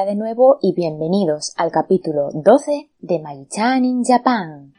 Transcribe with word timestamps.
Hola 0.00 0.12
de 0.12 0.16
nuevo 0.16 0.58
y 0.62 0.72
bienvenidos 0.74 1.52
al 1.58 1.70
capítulo 1.70 2.30
12 2.32 2.90
de 3.00 3.18
Maichan 3.20 3.84
in 3.84 4.02
Japan. 4.02 4.72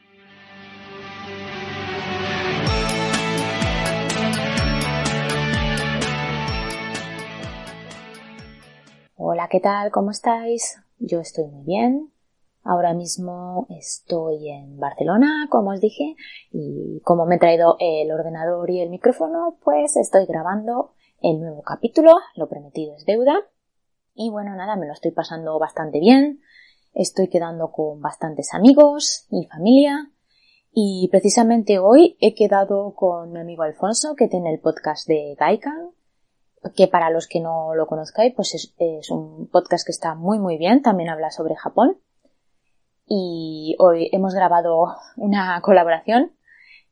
Hola, 9.15 9.47
¿qué 9.47 9.59
tal? 9.59 9.91
¿Cómo 9.91 10.09
estáis? 10.09 10.81
Yo 10.97 11.19
estoy 11.19 11.45
muy 11.45 11.65
bien. 11.65 12.11
Ahora 12.63 12.95
mismo 12.95 13.67
estoy 13.69 14.49
en 14.49 14.79
Barcelona, 14.79 15.45
como 15.51 15.69
os 15.69 15.79
dije, 15.79 16.15
y 16.51 16.99
como 17.01 17.27
me 17.27 17.35
he 17.35 17.39
traído 17.39 17.75
el 17.79 18.11
ordenador 18.11 18.71
y 18.71 18.81
el 18.81 18.89
micrófono, 18.89 19.59
pues 19.63 19.97
estoy 19.97 20.25
grabando 20.25 20.93
el 21.21 21.39
nuevo 21.39 21.61
capítulo, 21.61 22.13
lo 22.35 22.49
prometido 22.49 22.95
es 22.95 23.05
deuda. 23.05 23.35
Y 24.13 24.29
bueno, 24.29 24.55
nada, 24.55 24.75
me 24.75 24.87
lo 24.87 24.93
estoy 24.93 25.11
pasando 25.11 25.57
bastante 25.59 25.99
bien. 25.99 26.41
Estoy 26.93 27.29
quedando 27.29 27.71
con 27.71 28.01
bastantes 28.01 28.53
amigos 28.53 29.25
y 29.29 29.45
familia. 29.45 30.11
Y 30.73 31.09
precisamente 31.11 31.79
hoy 31.79 32.17
he 32.19 32.33
quedado 32.33 32.93
con 32.93 33.31
mi 33.31 33.39
amigo 33.39 33.63
Alfonso, 33.63 34.15
que 34.15 34.27
tiene 34.27 34.53
el 34.53 34.59
podcast 34.59 35.07
de 35.07 35.35
Gaikan, 35.37 35.91
que 36.75 36.87
para 36.87 37.09
los 37.09 37.27
que 37.27 37.39
no 37.39 37.75
lo 37.75 37.87
conozcáis, 37.87 38.33
pues 38.35 38.73
es, 38.77 39.11
un 39.11 39.47
podcast 39.47 39.85
que 39.85 39.91
está 39.91 40.15
muy 40.15 40.39
muy 40.39 40.57
bien, 40.57 40.81
también 40.81 41.09
habla 41.09 41.31
sobre 41.31 41.55
Japón. 41.55 41.97
Y 43.05 43.75
hoy 43.79 44.09
hemos 44.13 44.33
grabado 44.33 44.95
una 45.17 45.59
colaboración 45.61 46.31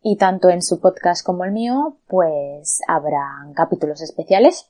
y 0.02 0.18
tanto 0.18 0.50
en 0.50 0.62
su 0.62 0.82
podcast 0.82 1.26
como 1.26 1.46
el 1.46 1.52
mío, 1.52 1.98
pues 2.08 2.82
habrán 2.88 3.54
capítulos 3.54 4.02
especiales 4.02 4.70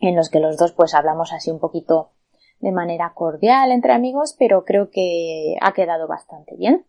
en 0.00 0.16
los 0.16 0.30
que 0.30 0.40
los 0.40 0.56
dos 0.56 0.72
pues 0.72 0.94
hablamos 0.94 1.32
así 1.32 1.50
un 1.50 1.60
poquito 1.60 2.12
de 2.60 2.72
manera 2.72 3.12
cordial 3.14 3.72
entre 3.72 3.92
amigos, 3.92 4.34
pero 4.38 4.64
creo 4.64 4.90
que 4.90 5.56
ha 5.60 5.72
quedado 5.72 6.06
bastante 6.06 6.56
bien. 6.56 6.86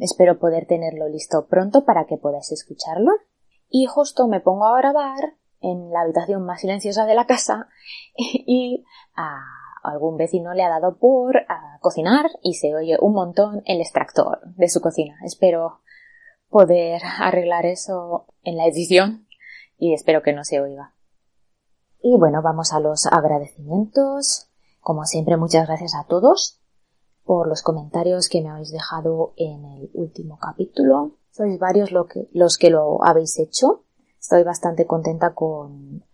espero 0.00 0.38
poder 0.38 0.66
tenerlo 0.66 1.08
listo 1.08 1.46
pronto 1.46 1.84
para 1.84 2.06
que 2.06 2.16
podáis 2.16 2.50
escucharlo. 2.52 3.12
Y 3.68 3.86
justo 3.86 4.28
me 4.28 4.40
pongo 4.40 4.66
a 4.66 4.76
grabar 4.76 5.34
en 5.60 5.90
la 5.90 6.02
habitación 6.02 6.44
más 6.44 6.60
silenciosa 6.60 7.06
de 7.06 7.14
la 7.14 7.26
casa 7.26 7.68
y 8.14 8.84
a 9.16 9.40
algún 9.82 10.16
vecino 10.16 10.54
le 10.54 10.62
ha 10.62 10.68
dado 10.68 10.98
por 10.98 11.44
cocinar 11.80 12.30
y 12.42 12.54
se 12.54 12.74
oye 12.74 12.96
un 13.00 13.14
montón 13.14 13.62
el 13.64 13.80
extractor 13.80 14.40
de 14.56 14.68
su 14.68 14.80
cocina. 14.80 15.18
Espero 15.24 15.80
poder 16.48 17.00
arreglar 17.20 17.66
eso 17.66 18.26
en 18.42 18.56
la 18.56 18.66
edición 18.66 19.26
y 19.78 19.94
espero 19.94 20.22
que 20.22 20.32
no 20.32 20.44
se 20.44 20.60
oiga. 20.60 20.94
Y 22.02 22.18
bueno, 22.18 22.42
vamos 22.42 22.72
a 22.72 22.80
los 22.80 23.06
agradecimientos. 23.06 24.48
Como 24.80 25.04
siempre, 25.04 25.36
muchas 25.36 25.68
gracias 25.68 25.94
a 25.94 26.04
todos 26.04 26.60
por 27.24 27.46
los 27.46 27.62
comentarios 27.62 28.28
que 28.28 28.42
me 28.42 28.48
habéis 28.48 28.72
dejado 28.72 29.34
en 29.36 29.64
el 29.64 29.90
último 29.94 30.36
capítulo. 30.40 31.12
Sois 31.30 31.60
varios 31.60 31.90
que, 32.12 32.28
los 32.32 32.58
que 32.58 32.70
lo 32.70 33.04
habéis 33.04 33.38
hecho. 33.38 33.84
Estoy 34.20 34.42
bastante 34.42 34.84
contenta 34.84 35.32
con 35.32 36.04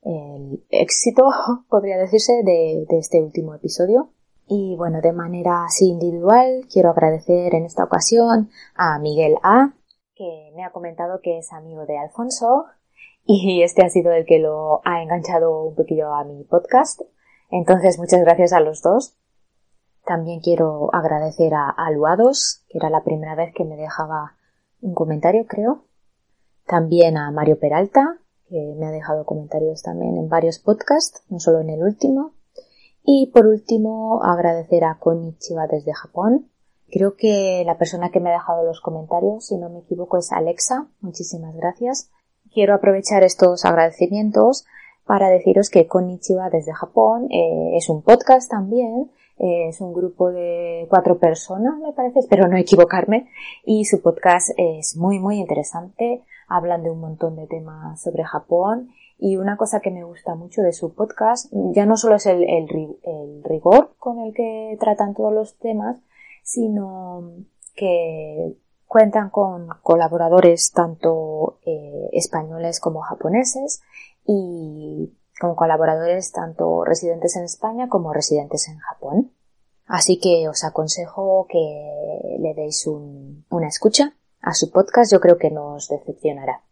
el 0.00 0.64
éxito, 0.70 1.28
podría 1.68 1.98
decirse, 1.98 2.42
de, 2.42 2.86
de 2.88 2.98
este 2.98 3.22
último 3.22 3.54
episodio. 3.54 4.08
Y 4.46 4.76
bueno, 4.76 5.02
de 5.02 5.12
manera 5.12 5.66
así 5.66 5.88
individual, 5.88 6.66
quiero 6.72 6.88
agradecer 6.88 7.54
en 7.54 7.66
esta 7.66 7.84
ocasión 7.84 8.48
a 8.74 8.98
Miguel 8.98 9.34
A, 9.42 9.74
que 10.14 10.52
me 10.56 10.64
ha 10.64 10.72
comentado 10.72 11.20
que 11.22 11.38
es 11.38 11.52
amigo 11.52 11.84
de 11.84 11.98
Alfonso 11.98 12.64
y 13.26 13.62
este 13.62 13.82
ha 13.82 13.88
sido 13.88 14.12
el 14.12 14.26
que 14.26 14.38
lo 14.38 14.80
ha 14.84 15.02
enganchado 15.02 15.64
un 15.64 15.74
poquillo 15.74 16.14
a 16.14 16.24
mi 16.24 16.44
podcast. 16.44 17.00
Entonces, 17.50 17.98
muchas 17.98 18.20
gracias 18.20 18.52
a 18.52 18.60
los 18.60 18.82
dos. 18.82 19.16
También 20.04 20.40
quiero 20.40 20.94
agradecer 20.94 21.54
a 21.54 21.70
Aluados, 21.70 22.64
que 22.68 22.78
era 22.78 22.90
la 22.90 23.02
primera 23.02 23.34
vez 23.34 23.54
que 23.54 23.64
me 23.64 23.76
dejaba 23.76 24.36
un 24.82 24.94
comentario, 24.94 25.46
creo. 25.46 25.84
También 26.66 27.16
a 27.16 27.30
Mario 27.30 27.58
Peralta, 27.58 28.18
que 28.48 28.74
me 28.78 28.86
ha 28.86 28.90
dejado 28.90 29.24
comentarios 29.24 29.82
también 29.82 30.18
en 30.18 30.28
varios 30.28 30.58
podcasts, 30.58 31.22
no 31.30 31.38
solo 31.40 31.60
en 31.60 31.70
el 31.70 31.82
último. 31.82 32.34
Y 33.02 33.30
por 33.32 33.46
último, 33.46 34.22
agradecer 34.22 34.84
a 34.84 34.98
Konichiwa 34.98 35.66
desde 35.66 35.94
Japón. 35.94 36.50
Creo 36.90 37.16
que 37.16 37.62
la 37.64 37.78
persona 37.78 38.10
que 38.10 38.20
me 38.20 38.30
ha 38.30 38.34
dejado 38.34 38.64
los 38.64 38.82
comentarios, 38.82 39.46
si 39.46 39.56
no 39.56 39.70
me 39.70 39.80
equivoco, 39.80 40.18
es 40.18 40.32
Alexa. 40.32 40.88
Muchísimas 41.00 41.54
gracias 41.54 42.10
quiero 42.54 42.74
aprovechar 42.74 43.22
estos 43.24 43.64
agradecimientos 43.64 44.64
para 45.04 45.28
deciros 45.28 45.68
que 45.68 45.86
Konnichiwa 45.86 46.48
desde 46.48 46.72
Japón 46.72 47.26
eh, 47.30 47.72
es 47.76 47.90
un 47.90 48.02
podcast 48.02 48.50
también, 48.50 49.10
eh, 49.38 49.68
es 49.68 49.80
un 49.80 49.92
grupo 49.92 50.30
de 50.30 50.86
cuatro 50.88 51.18
personas, 51.18 51.78
me 51.78 51.92
parece, 51.92 52.20
espero 52.20 52.48
no 52.48 52.56
equivocarme, 52.56 53.28
y 53.64 53.84
su 53.84 54.00
podcast 54.00 54.50
es 54.56 54.96
muy, 54.96 55.18
muy 55.18 55.38
interesante, 55.38 56.22
hablan 56.48 56.82
de 56.84 56.90
un 56.90 57.00
montón 57.00 57.36
de 57.36 57.46
temas 57.46 58.00
sobre 58.00 58.24
Japón, 58.24 58.90
y 59.18 59.36
una 59.36 59.56
cosa 59.56 59.80
que 59.80 59.90
me 59.90 60.04
gusta 60.04 60.34
mucho 60.34 60.62
de 60.62 60.72
su 60.72 60.94
podcast, 60.94 61.52
ya 61.52 61.84
no 61.86 61.96
solo 61.96 62.16
es 62.16 62.26
el, 62.26 62.44
el 62.44 63.42
rigor 63.44 63.94
con 63.98 64.20
el 64.20 64.32
que 64.32 64.76
tratan 64.80 65.14
todos 65.14 65.32
los 65.32 65.54
temas, 65.58 65.98
sino 66.42 67.30
que 67.74 68.54
Cuentan 68.94 69.28
con 69.28 69.66
colaboradores 69.82 70.70
tanto 70.70 71.58
eh, 71.66 72.10
españoles 72.12 72.78
como 72.78 73.00
japoneses 73.00 73.82
y 74.24 75.12
con 75.40 75.56
colaboradores 75.56 76.30
tanto 76.30 76.84
residentes 76.84 77.34
en 77.34 77.42
España 77.42 77.88
como 77.88 78.12
residentes 78.12 78.68
en 78.68 78.78
Japón. 78.78 79.32
Así 79.84 80.20
que 80.20 80.48
os 80.48 80.62
aconsejo 80.62 81.48
que 81.48 82.38
le 82.38 82.54
deis 82.54 82.86
una 82.86 83.66
escucha 83.66 84.14
a 84.40 84.54
su 84.54 84.70
podcast, 84.70 85.10
yo 85.10 85.18
creo 85.18 85.38
que 85.38 85.50
no 85.50 85.74
os 85.74 85.88
decepcionará. 85.88 86.62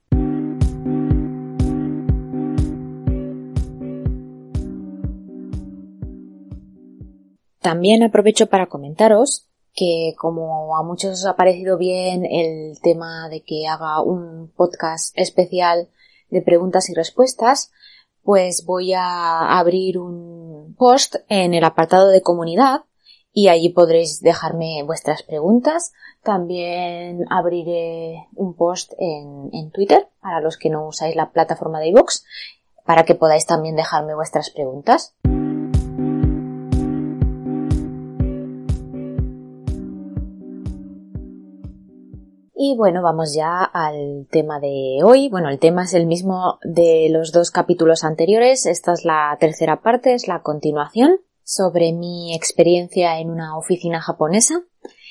También 7.58 8.04
aprovecho 8.04 8.46
para 8.46 8.68
comentaros 8.68 9.51
que 9.74 10.14
como 10.18 10.76
a 10.76 10.82
muchos 10.82 11.12
os 11.12 11.26
ha 11.26 11.36
parecido 11.36 11.78
bien 11.78 12.24
el 12.26 12.78
tema 12.80 13.28
de 13.28 13.42
que 13.42 13.66
haga 13.66 14.02
un 14.02 14.52
podcast 14.54 15.16
especial 15.16 15.88
de 16.30 16.42
preguntas 16.42 16.90
y 16.90 16.94
respuestas, 16.94 17.72
pues 18.22 18.64
voy 18.64 18.92
a 18.92 19.58
abrir 19.58 19.98
un 19.98 20.74
post 20.78 21.16
en 21.28 21.54
el 21.54 21.64
apartado 21.64 22.08
de 22.08 22.22
comunidad 22.22 22.82
y 23.32 23.48
allí 23.48 23.70
podréis 23.70 24.20
dejarme 24.20 24.82
vuestras 24.84 25.22
preguntas. 25.22 25.92
También 26.22 27.24
abriré 27.30 28.28
un 28.34 28.54
post 28.54 28.92
en, 28.98 29.70
Twitter 29.72 30.08
para 30.20 30.40
los 30.40 30.56
que 30.56 30.70
no 30.70 30.86
usáis 30.86 31.16
la 31.16 31.30
plataforma 31.30 31.80
de 31.80 31.88
iVoox 31.88 32.24
para 32.84 33.04
que 33.04 33.14
podáis 33.14 33.46
también 33.46 33.76
dejarme 33.76 34.14
vuestras 34.14 34.50
preguntas. 34.50 35.14
Y 42.64 42.76
bueno, 42.76 43.02
vamos 43.02 43.34
ya 43.34 43.64
al 43.64 44.28
tema 44.30 44.60
de 44.60 45.00
hoy. 45.02 45.28
Bueno, 45.28 45.48
el 45.48 45.58
tema 45.58 45.82
es 45.82 45.94
el 45.94 46.06
mismo 46.06 46.60
de 46.62 47.08
los 47.10 47.32
dos 47.32 47.50
capítulos 47.50 48.04
anteriores. 48.04 48.66
Esta 48.66 48.92
es 48.92 49.04
la 49.04 49.36
tercera 49.40 49.82
parte, 49.82 50.14
es 50.14 50.28
la 50.28 50.42
continuación 50.42 51.16
sobre 51.42 51.92
mi 51.92 52.36
experiencia 52.36 53.18
en 53.18 53.30
una 53.30 53.58
oficina 53.58 54.00
japonesa. 54.00 54.62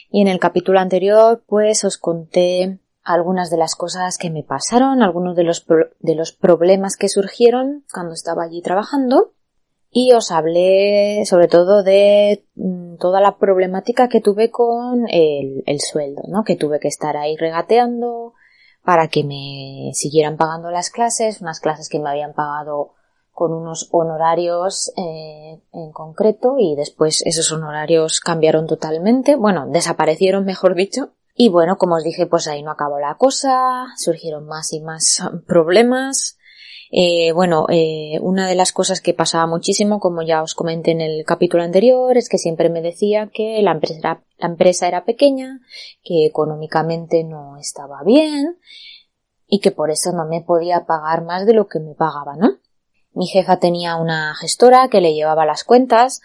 Y 0.09 0.21
en 0.21 0.29
el 0.29 0.39
capítulo 0.39 0.79
anterior, 0.79 1.43
pues 1.45 1.83
os 1.83 1.97
conté 1.97 2.79
algunas 3.03 3.49
de 3.49 3.57
las 3.57 3.75
cosas 3.75 4.17
que 4.17 4.29
me 4.29 4.43
pasaron, 4.43 5.03
algunos 5.03 5.35
de 5.35 5.43
los, 5.43 5.65
de 5.99 6.15
los 6.15 6.31
problemas 6.31 6.95
que 6.95 7.09
surgieron 7.09 7.83
cuando 7.93 8.13
estaba 8.13 8.45
allí 8.45 8.61
trabajando 8.61 9.33
y 9.91 10.13
os 10.13 10.31
hablé 10.31 11.23
sobre 11.25 11.49
todo 11.49 11.83
de 11.83 12.45
mm, 12.55 12.95
toda 12.95 13.19
la 13.19 13.37
problemática 13.37 14.07
que 14.07 14.21
tuve 14.21 14.49
con 14.49 15.05
el, 15.09 15.79
sueldo, 15.81 16.23
¿no? 16.29 16.43
Que 16.43 16.55
tuve 16.55 16.79
que 16.79 16.87
estar 16.87 17.17
ahí 17.17 17.35
regateando 17.35 18.33
para 18.83 19.09
que 19.09 19.23
me 19.23 19.91
siguieran 19.93 20.37
pagando 20.37 20.71
las 20.71 20.89
clases, 20.89 21.41
unas 21.41 21.59
clases 21.59 21.89
que 21.89 21.99
me 21.99 22.09
habían 22.09 22.33
pagado 22.33 22.93
con 23.33 23.53
unos 23.53 23.89
honorarios 23.91 24.91
eh, 24.95 25.61
en 25.73 25.91
concreto 25.91 26.55
y 26.57 26.75
después 26.75 27.21
esos 27.25 27.51
honorarios 27.51 28.21
cambiaron 28.21 28.67
totalmente, 28.67 29.35
bueno, 29.35 29.67
desaparecieron 29.67 30.45
mejor 30.45 30.75
dicho. 30.75 31.11
Y 31.35 31.49
bueno, 31.49 31.77
como 31.77 31.95
os 31.95 32.03
dije, 32.03 32.27
pues 32.27 32.47
ahí 32.47 32.61
no 32.61 32.71
acabó 32.71 32.99
la 32.99 33.15
cosa, 33.15 33.87
surgieron 33.97 34.45
más 34.45 34.73
y 34.73 34.81
más 34.81 35.21
problemas, 35.47 36.37
eh, 36.91 37.31
bueno, 37.31 37.67
eh, 37.69 38.19
una 38.21 38.47
de 38.49 38.55
las 38.55 38.73
cosas 38.73 38.99
que 38.99 39.13
pasaba 39.13 39.47
muchísimo, 39.47 40.01
como 40.01 40.23
ya 40.23 40.43
os 40.43 40.55
comenté 40.55 40.91
en 40.91 40.99
el 40.99 41.23
capítulo 41.25 41.63
anterior, 41.63 42.17
es 42.17 42.27
que 42.27 42.37
siempre 42.37 42.69
me 42.69 42.81
decía 42.81 43.29
que 43.33 43.61
la 43.61 43.71
empresa 43.71 43.97
era, 43.97 44.23
la 44.37 44.47
empresa 44.47 44.87
era 44.89 45.05
pequeña, 45.05 45.61
que 46.03 46.25
económicamente 46.25 47.23
no 47.23 47.55
estaba 47.57 48.03
bien 48.03 48.57
y 49.47 49.59
que 49.59 49.71
por 49.71 49.89
eso 49.89 50.11
no 50.11 50.25
me 50.25 50.41
podía 50.41 50.85
pagar 50.85 51.23
más 51.23 51.45
de 51.45 51.53
lo 51.53 51.67
que 51.67 51.79
me 51.79 51.95
pagaba, 51.95 52.35
¿no? 52.35 52.57
Mi 53.13 53.27
jefa 53.27 53.57
tenía 53.57 53.95
una 53.95 54.35
gestora 54.35 54.89
que 54.89 54.99
le 54.99 55.13
llevaba 55.13 55.45
las 55.45 55.63
cuentas 55.63 56.21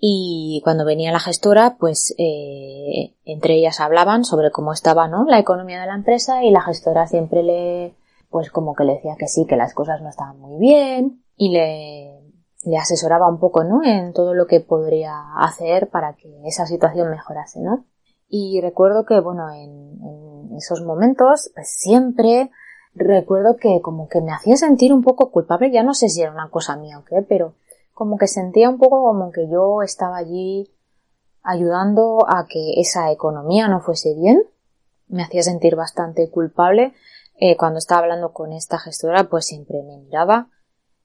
y 0.00 0.60
cuando 0.64 0.84
venía 0.84 1.12
la 1.12 1.20
gestora, 1.20 1.76
pues 1.78 2.14
eh, 2.18 3.14
entre 3.24 3.54
ellas 3.54 3.80
hablaban 3.80 4.24
sobre 4.24 4.50
cómo 4.50 4.72
estaba 4.72 5.08
¿no? 5.08 5.24
la 5.26 5.40
economía 5.40 5.80
de 5.80 5.88
la 5.88 5.96
empresa 5.96 6.44
y 6.44 6.50
la 6.50 6.62
gestora 6.62 7.08
siempre 7.08 7.42
le, 7.42 7.94
pues 8.30 8.50
como 8.50 8.74
que 8.74 8.84
le 8.84 8.94
decía 8.94 9.16
que 9.18 9.28
sí, 9.28 9.46
que 9.46 9.56
las 9.56 9.74
cosas 9.74 10.00
no 10.02 10.08
estaban 10.08 10.38
muy 10.38 10.58
bien 10.58 11.24
y 11.36 11.50
le, 11.50 12.20
le 12.64 12.76
asesoraba 12.76 13.28
un 13.28 13.38
poco, 13.38 13.64
¿no? 13.64 13.82
En 13.84 14.12
todo 14.12 14.34
lo 14.34 14.46
que 14.46 14.60
podría 14.60 15.14
hacer 15.38 15.88
para 15.88 16.14
que 16.14 16.42
esa 16.44 16.66
situación 16.66 17.10
mejorase, 17.10 17.60
¿no? 17.60 17.84
Y 18.28 18.60
recuerdo 18.60 19.06
que, 19.06 19.20
bueno, 19.20 19.48
en, 19.50 19.98
en 20.02 20.56
esos 20.56 20.84
momentos, 20.84 21.50
pues 21.54 21.70
siempre 21.70 22.50
recuerdo 22.94 23.56
que 23.56 23.80
como 23.80 24.08
que 24.08 24.20
me 24.20 24.32
hacía 24.32 24.56
sentir 24.56 24.92
un 24.92 25.02
poco 25.02 25.30
culpable, 25.30 25.70
ya 25.70 25.82
no 25.82 25.94
sé 25.94 26.08
si 26.08 26.20
era 26.20 26.32
una 26.32 26.50
cosa 26.50 26.76
mía 26.76 26.98
o 26.98 27.04
qué, 27.04 27.22
pero 27.22 27.54
como 27.94 28.16
que 28.18 28.26
sentía 28.26 28.68
un 28.68 28.78
poco 28.78 29.02
como 29.02 29.30
que 29.30 29.48
yo 29.48 29.82
estaba 29.82 30.18
allí 30.18 30.70
ayudando 31.42 32.26
a 32.28 32.46
que 32.46 32.74
esa 32.80 33.10
economía 33.10 33.68
no 33.68 33.80
fuese 33.80 34.14
bien. 34.14 34.42
Me 35.08 35.22
hacía 35.22 35.42
sentir 35.42 35.76
bastante 35.76 36.30
culpable. 36.30 36.92
Eh, 37.40 37.56
cuando 37.56 37.78
estaba 37.78 38.02
hablando 38.02 38.32
con 38.32 38.52
esta 38.52 38.78
gestora, 38.78 39.28
pues 39.28 39.46
siempre 39.46 39.82
me 39.82 39.96
miraba. 39.98 40.48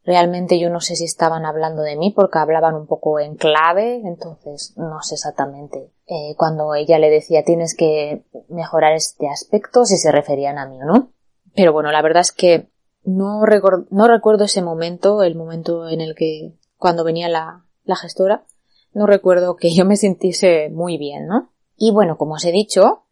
Realmente 0.03 0.59
yo 0.59 0.69
no 0.69 0.81
sé 0.81 0.95
si 0.95 1.05
estaban 1.05 1.45
hablando 1.45 1.81
de 1.81 1.95
mí 1.95 2.11
porque 2.11 2.39
hablaban 2.39 2.75
un 2.75 2.87
poco 2.87 3.19
en 3.19 3.35
clave, 3.35 4.01
entonces 4.03 4.73
no 4.75 5.01
sé 5.01 5.15
exactamente 5.15 5.93
eh, 6.07 6.35
cuando 6.35 6.75
ella 6.75 6.99
le 6.99 7.09
decía 7.09 7.45
tienes 7.45 7.73
que 7.73 8.25
mejorar 8.49 8.93
este 8.93 9.29
aspecto 9.29 9.85
si 9.85 9.97
se 9.97 10.11
referían 10.11 10.57
a 10.57 10.67
mí 10.67 10.81
o 10.81 10.85
no. 10.85 11.13
Pero 11.55 11.71
bueno, 11.71 11.91
la 11.91 12.01
verdad 12.01 12.21
es 12.21 12.33
que 12.33 12.69
no, 13.03 13.41
no 13.91 14.07
recuerdo 14.07 14.43
ese 14.43 14.61
momento, 14.61 15.23
el 15.23 15.35
momento 15.35 15.87
en 15.87 16.01
el 16.01 16.15
que 16.15 16.57
cuando 16.77 17.05
venía 17.05 17.29
la, 17.29 17.65
la 17.85 17.95
gestora, 17.95 18.45
no 18.93 19.05
recuerdo 19.07 19.55
que 19.55 19.73
yo 19.73 19.85
me 19.85 19.95
sintiese 19.95 20.69
muy 20.69 20.97
bien, 20.97 21.27
¿no? 21.27 21.53
Y 21.77 21.91
bueno, 21.91 22.17
como 22.17 22.35
os 22.35 22.45
he 22.45 22.51
dicho, 22.51 23.05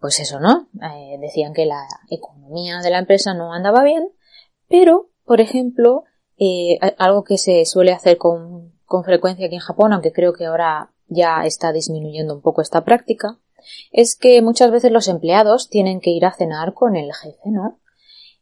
pues 0.00 0.20
eso, 0.20 0.40
¿no? 0.40 0.68
Eh, 0.82 1.18
decían 1.20 1.52
que 1.52 1.66
la 1.66 1.86
economía 2.10 2.80
de 2.80 2.90
la 2.90 2.98
empresa 2.98 3.34
no 3.34 3.52
andaba 3.52 3.82
bien, 3.82 4.10
pero, 4.68 5.10
por 5.24 5.40
ejemplo, 5.40 6.04
eh, 6.38 6.78
algo 6.98 7.24
que 7.24 7.38
se 7.38 7.64
suele 7.64 7.92
hacer 7.92 8.18
con, 8.18 8.72
con 8.84 9.04
frecuencia 9.04 9.46
aquí 9.46 9.54
en 9.54 9.60
Japón, 9.60 9.92
aunque 9.92 10.12
creo 10.12 10.32
que 10.32 10.46
ahora 10.46 10.92
ya 11.08 11.44
está 11.44 11.72
disminuyendo 11.72 12.34
un 12.34 12.42
poco 12.42 12.62
esta 12.62 12.84
práctica, 12.84 13.38
es 13.90 14.16
que 14.16 14.42
muchas 14.42 14.70
veces 14.70 14.92
los 14.92 15.08
empleados 15.08 15.68
tienen 15.68 16.00
que 16.00 16.10
ir 16.10 16.24
a 16.24 16.32
cenar 16.32 16.74
con 16.74 16.96
el 16.96 17.12
jefe, 17.12 17.50
¿no? 17.50 17.80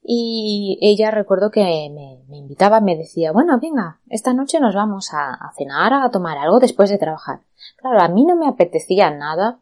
Y 0.06 0.78
ella 0.82 1.10
recuerdo 1.10 1.50
que 1.50 1.62
me, 1.90 2.36
invitaba, 2.36 2.80
me 2.80 2.94
decía, 2.94 3.32
bueno, 3.32 3.58
venga, 3.58 4.00
esta 4.10 4.34
noche 4.34 4.60
nos 4.60 4.74
vamos 4.74 5.10
a, 5.14 5.50
cenar, 5.56 5.94
a 5.94 6.10
tomar 6.10 6.36
algo 6.36 6.60
después 6.60 6.90
de 6.90 6.98
trabajar. 6.98 7.40
Claro, 7.78 8.02
a 8.02 8.08
mí 8.08 8.26
no 8.26 8.36
me 8.36 8.46
apetecía 8.46 9.10
nada 9.10 9.60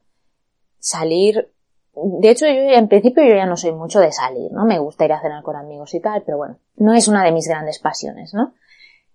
salir. 0.80 1.52
De 1.94 2.30
hecho, 2.30 2.46
yo 2.46 2.52
en 2.52 2.88
principio 2.88 3.22
yo 3.22 3.34
ya 3.34 3.46
no 3.46 3.56
soy 3.56 3.72
mucho 3.72 4.00
de 4.00 4.12
salir, 4.12 4.50
¿no? 4.50 4.64
Me 4.64 4.78
gusta 4.78 5.04
ir 5.04 5.12
a 5.12 5.20
cenar 5.20 5.42
con 5.42 5.56
amigos 5.56 5.94
y 5.94 6.00
tal, 6.00 6.22
pero 6.24 6.38
bueno, 6.38 6.56
no 6.76 6.94
es 6.94 7.06
una 7.06 7.22
de 7.22 7.32
mis 7.32 7.46
grandes 7.46 7.78
pasiones, 7.78 8.32
¿no? 8.32 8.54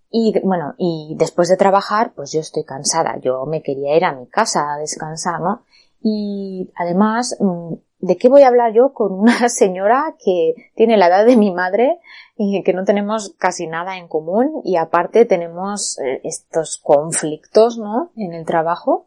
Y 0.09 0.39
bueno, 0.44 0.75
y 0.77 1.15
después 1.18 1.50
de 1.50 1.57
trabajar, 1.57 2.13
pues 2.15 2.31
yo 2.31 2.39
estoy 2.39 2.63
cansada. 2.63 3.18
Yo 3.19 3.45
me 3.45 3.62
quería 3.62 3.95
ir 3.97 4.06
a 4.06 4.13
mi 4.13 4.27
casa 4.27 4.74
a 4.74 4.77
descansar, 4.77 5.41
¿no? 5.41 5.63
Y 6.01 6.71
además, 6.75 7.35
mm, 7.39 7.74
¿de 8.00 8.18
qué 8.18 8.29
voy 8.29 8.44
a 8.44 8.47
hablar 8.47 8.74
yo 8.74 8.94
con 8.94 9.12
una 9.12 9.27
señora 9.50 10.15
que 10.23 10.53
tiene 10.75 10.97
la 10.97 11.07
edad 11.07 11.25
de 11.25 11.35
mi 11.35 11.51
madre 11.51 12.00
y 12.38 12.63
que 12.63 12.73
no 12.73 12.85
tenemos 12.85 13.33
casi 13.38 13.68
nada 13.68 13.97
en 13.97 14.07
común 14.07 14.62
y 14.63 14.77
aparte 14.77 15.25
tenemos 15.25 16.00
eh, 16.00 16.21
estos 16.23 16.77
conflictos, 16.77 17.77
¿no? 17.77 18.12
En 18.15 18.33
el 18.33 18.45
trabajo. 18.45 19.06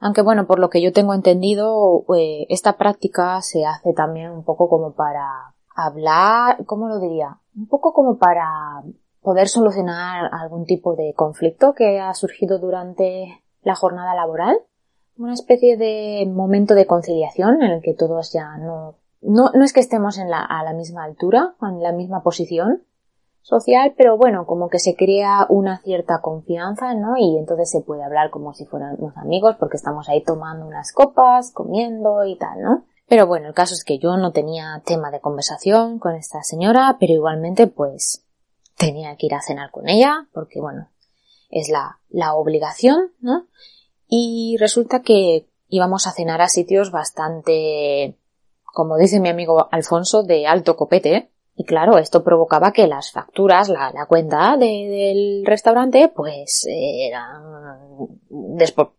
Aunque 0.00 0.22
bueno, 0.22 0.46
por 0.46 0.58
lo 0.58 0.70
que 0.70 0.82
yo 0.82 0.92
tengo 0.92 1.14
entendido, 1.14 2.04
eh, 2.16 2.46
esta 2.48 2.76
práctica 2.76 3.40
se 3.42 3.64
hace 3.66 3.92
también 3.92 4.30
un 4.30 4.44
poco 4.44 4.68
como 4.68 4.92
para 4.92 5.54
hablar, 5.76 6.64
¿cómo 6.66 6.88
lo 6.88 6.98
diría? 6.98 7.38
Un 7.56 7.68
poco 7.68 7.92
como 7.92 8.16
para 8.16 8.82
poder 9.22 9.48
solucionar 9.48 10.30
algún 10.32 10.64
tipo 10.64 10.96
de 10.96 11.12
conflicto 11.14 11.74
que 11.74 12.00
ha 12.00 12.12
surgido 12.14 12.58
durante 12.58 13.42
la 13.62 13.74
jornada 13.74 14.14
laboral 14.14 14.58
una 15.20 15.34
especie 15.34 15.76
de 15.76 16.26
momento 16.26 16.74
de 16.74 16.86
conciliación 16.86 17.62
en 17.62 17.70
el 17.72 17.82
que 17.82 17.92
todos 17.92 18.32
ya 18.32 18.56
no, 18.56 18.94
no, 19.20 19.50
no 19.52 19.64
es 19.64 19.74
que 19.74 19.80
estemos 19.80 20.18
en 20.18 20.30
la, 20.30 20.40
a 20.40 20.64
la 20.64 20.72
misma 20.72 21.04
altura, 21.04 21.54
en 21.60 21.82
la 21.82 21.92
misma 21.92 22.22
posición 22.22 22.82
social, 23.42 23.94
pero 23.96 24.16
bueno, 24.16 24.46
como 24.46 24.68
que 24.68 24.78
se 24.78 24.94
crea 24.94 25.46
una 25.48 25.80
cierta 25.82 26.20
confianza, 26.20 26.94
¿no? 26.94 27.16
Y 27.16 27.36
entonces 27.38 27.70
se 27.70 27.80
puede 27.80 28.04
hablar 28.04 28.30
como 28.30 28.54
si 28.54 28.66
fueran 28.66 28.96
unos 28.98 29.16
amigos 29.16 29.56
porque 29.58 29.76
estamos 29.76 30.08
ahí 30.08 30.22
tomando 30.22 30.66
unas 30.66 30.92
copas, 30.92 31.52
comiendo 31.52 32.24
y 32.24 32.36
tal, 32.36 32.60
¿no? 32.62 32.84
Pero 33.08 33.26
bueno, 33.26 33.48
el 33.48 33.54
caso 33.54 33.74
es 33.74 33.84
que 33.84 33.98
yo 33.98 34.16
no 34.16 34.32
tenía 34.32 34.82
tema 34.84 35.10
de 35.10 35.20
conversación 35.20 35.98
con 35.98 36.14
esta 36.14 36.42
señora, 36.42 36.96
pero 37.00 37.12
igualmente 37.12 37.66
pues 37.66 38.24
tenía 38.76 39.16
que 39.16 39.26
ir 39.26 39.34
a 39.34 39.42
cenar 39.42 39.70
con 39.70 39.88
ella 39.88 40.28
porque 40.32 40.60
bueno, 40.60 40.88
es 41.50 41.68
la, 41.68 41.98
la 42.08 42.34
obligación, 42.34 43.12
¿no? 43.20 43.46
y 44.10 44.56
resulta 44.58 45.00
que 45.00 45.46
íbamos 45.68 46.06
a 46.06 46.12
cenar 46.12 46.42
a 46.42 46.48
sitios 46.48 46.90
bastante, 46.90 48.18
como 48.64 48.98
dice 48.98 49.20
mi 49.20 49.28
amigo 49.28 49.68
Alfonso, 49.70 50.24
de 50.24 50.48
alto 50.48 50.76
copete. 50.76 51.30
Y 51.60 51.64
claro, 51.64 51.98
esto 51.98 52.24
provocaba 52.24 52.72
que 52.72 52.86
las 52.86 53.12
facturas, 53.12 53.68
la, 53.68 54.06
cuenta 54.08 54.56
del 54.56 55.42
restaurante, 55.44 56.08
pues 56.08 56.66
eran 56.66 58.08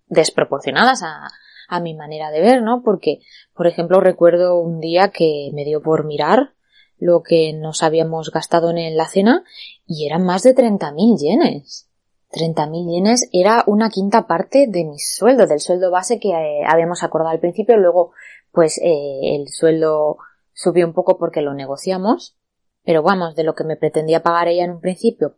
desproporcionadas 0.07 1.01
a, 1.01 1.27
a 1.67 1.79
mi 1.79 1.95
manera 1.95 2.29
de 2.29 2.39
ver, 2.39 2.61
¿no? 2.61 2.83
Porque, 2.83 3.21
por 3.55 3.65
ejemplo, 3.65 3.99
recuerdo 3.99 4.59
un 4.59 4.79
día 4.79 5.07
que 5.07 5.49
me 5.55 5.65
dio 5.65 5.81
por 5.81 6.05
mirar 6.05 6.53
lo 6.99 7.23
que 7.23 7.51
nos 7.53 7.81
habíamos 7.81 8.29
gastado 8.29 8.69
en 8.69 8.95
la 8.95 9.07
cena 9.07 9.43
y 9.87 10.05
eran 10.05 10.23
más 10.23 10.43
de 10.43 10.53
30.000 10.53 11.17
yenes. 11.17 11.89
30.000 12.31 12.93
yenes 12.93 13.27
era 13.33 13.63
una 13.65 13.89
quinta 13.89 14.27
parte 14.27 14.67
de 14.67 14.85
mi 14.85 14.99
sueldo, 14.99 15.47
del 15.47 15.61
sueldo 15.61 15.89
base 15.89 16.19
que 16.19 16.29
eh, 16.29 16.61
habíamos 16.67 17.01
acordado 17.01 17.31
al 17.31 17.39
principio. 17.39 17.75
Luego, 17.77 18.11
pues 18.51 18.77
eh, 18.77 19.35
el 19.35 19.47
sueldo 19.47 20.19
subió 20.53 20.85
un 20.85 20.93
poco 20.93 21.17
porque 21.17 21.41
lo 21.41 21.55
negociamos. 21.55 22.37
Pero 22.83 23.03
vamos, 23.03 23.35
de 23.35 23.43
lo 23.43 23.53
que 23.55 23.63
me 23.63 23.77
pretendía 23.77 24.23
pagar 24.23 24.47
ella 24.47 24.65
en 24.65 24.71
un 24.71 24.81
principio, 24.81 25.37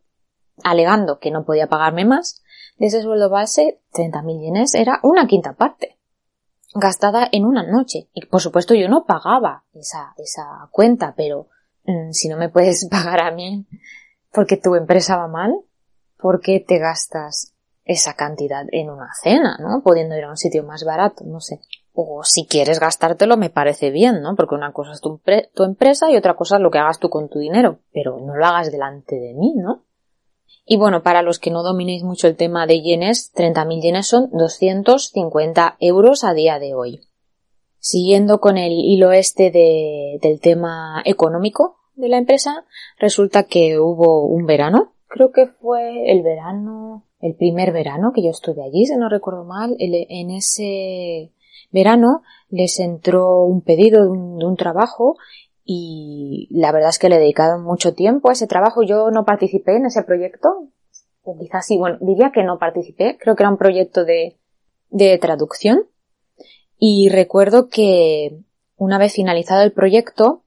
alegando 0.63 1.19
que 1.19 1.31
no 1.31 1.45
podía 1.45 1.67
pagarme 1.67 2.05
más, 2.05 2.43
de 2.77 2.87
ese 2.87 3.01
sueldo 3.01 3.29
base, 3.29 3.81
30.000 3.93 4.41
yenes 4.41 4.75
era 4.75 4.99
una 5.03 5.27
quinta 5.27 5.53
parte. 5.53 5.99
Gastada 6.73 7.27
en 7.31 7.45
una 7.45 7.63
noche. 7.63 8.09
Y 8.13 8.25
por 8.25 8.41
supuesto 8.41 8.73
yo 8.73 8.89
no 8.89 9.05
pagaba 9.05 9.65
esa, 9.73 10.13
esa 10.17 10.67
cuenta, 10.71 11.13
pero 11.15 11.49
mm, 11.83 12.11
si 12.11 12.29
no 12.29 12.37
me 12.37 12.49
puedes 12.49 12.87
pagar 12.91 13.21
a 13.21 13.31
mí 13.31 13.67
porque 14.31 14.57
tu 14.57 14.75
empresa 14.75 15.17
va 15.17 15.27
mal, 15.27 15.53
¿por 16.17 16.41
qué 16.41 16.59
te 16.59 16.79
gastas 16.79 17.53
esa 17.85 18.15
cantidad 18.15 18.65
en 18.71 18.89
una 18.89 19.09
cena, 19.21 19.57
¿no? 19.59 19.83
Pudiendo 19.83 20.17
ir 20.17 20.23
a 20.23 20.29
un 20.29 20.37
sitio 20.37 20.63
más 20.63 20.83
barato, 20.83 21.23
no 21.25 21.39
sé. 21.39 21.61
O 21.93 22.23
si 22.23 22.45
quieres 22.45 22.79
gastártelo 22.79 23.37
me 23.37 23.49
parece 23.49 23.91
bien, 23.91 24.21
¿no? 24.21 24.35
Porque 24.35 24.55
una 24.55 24.73
cosa 24.73 24.93
es 24.93 25.01
tu, 25.01 25.19
empresa 25.63 26.11
y 26.11 26.17
otra 26.17 26.35
cosa 26.35 26.55
es 26.55 26.61
lo 26.61 26.71
que 26.71 26.79
hagas 26.79 26.99
tú 26.99 27.09
con 27.09 27.29
tu 27.29 27.39
dinero. 27.39 27.79
Pero 27.93 28.19
no 28.19 28.35
lo 28.35 28.45
hagas 28.45 28.71
delante 28.71 29.15
de 29.15 29.33
mí, 29.33 29.53
¿no? 29.55 29.83
Y 30.65 30.77
bueno, 30.77 31.03
para 31.03 31.21
los 31.21 31.39
que 31.39 31.51
no 31.51 31.61
dominéis 31.61 32.03
mucho 32.03 32.27
el 32.27 32.35
tema 32.35 32.65
de 32.65 32.81
yenes, 32.81 33.31
30.000 33.35 33.81
yenes 33.81 34.07
son 34.07 34.29
250 34.31 35.77
euros 35.79 36.23
a 36.23 36.33
día 36.33 36.57
de 36.57 36.73
hoy. 36.73 37.01
Siguiendo 37.79 38.39
con 38.39 38.57
el 38.57 38.71
hilo 38.71 39.11
este 39.11 39.51
del 39.51 40.39
tema 40.39 41.01
económico 41.05 41.77
de 41.95 42.07
la 42.07 42.17
empresa, 42.17 42.65
resulta 42.97 43.43
que 43.43 43.77
hubo 43.77 44.25
un 44.25 44.45
verano 44.45 44.93
creo 45.13 45.31
que 45.31 45.45
fue 45.45 46.11
el 46.11 46.23
verano, 46.23 47.05
el 47.19 47.35
primer 47.35 47.71
verano 47.71 48.11
que 48.13 48.23
yo 48.23 48.31
estuve 48.31 48.63
allí, 48.63 48.87
si 48.87 48.95
no 48.95 49.09
recuerdo 49.09 49.45
mal, 49.45 49.75
en 49.77 50.31
ese 50.31 51.31
verano 51.73 52.21
les 52.49 52.79
entró 52.79 53.43
un 53.43 53.61
pedido 53.61 54.03
de 54.03 54.09
un, 54.09 54.55
trabajo 54.55 55.17
y 55.65 56.47
la 56.51 56.71
verdad 56.71 56.89
es 56.89 56.99
que 56.99 57.09
le 57.09 57.15
he 57.17 57.19
dedicado 57.19 57.59
mucho 57.59 57.93
tiempo 57.93 58.29
a 58.29 58.33
ese 58.33 58.47
trabajo. 58.47 58.83
Yo 58.83 59.11
no 59.11 59.25
participé 59.25 59.75
en 59.75 59.87
ese 59.87 60.03
proyecto, 60.03 60.69
o 61.23 61.37
quizás 61.37 61.65
sí, 61.65 61.77
bueno, 61.77 61.97
diría 61.99 62.31
que 62.33 62.43
no 62.43 62.59
participé, 62.59 63.17
creo 63.19 63.35
que 63.35 63.43
era 63.43 63.49
un 63.49 63.57
proyecto 63.57 64.05
de, 64.05 64.37
de 64.89 65.17
traducción. 65.17 65.87
Y 66.77 67.09
recuerdo 67.09 67.67
que 67.69 68.39
una 68.77 68.97
vez 68.97 69.13
finalizado 69.13 69.63
el 69.63 69.71
proyecto, 69.71 70.43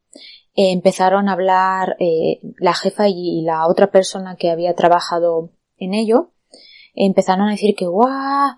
eh, 0.55 0.73
empezaron 0.73 1.29
a 1.29 1.33
hablar 1.33 1.97
eh, 1.99 2.41
la 2.59 2.73
jefa 2.73 3.09
y 3.09 3.43
la 3.43 3.67
otra 3.67 3.91
persona 3.91 4.37
que 4.37 4.51
había 4.51 4.75
trabajado 4.75 5.51
en 5.77 5.93
ello, 5.93 6.31
empezaron 6.95 7.49
a 7.49 7.51
decir 7.53 7.75
que 7.75 7.87
guau, 7.87 8.57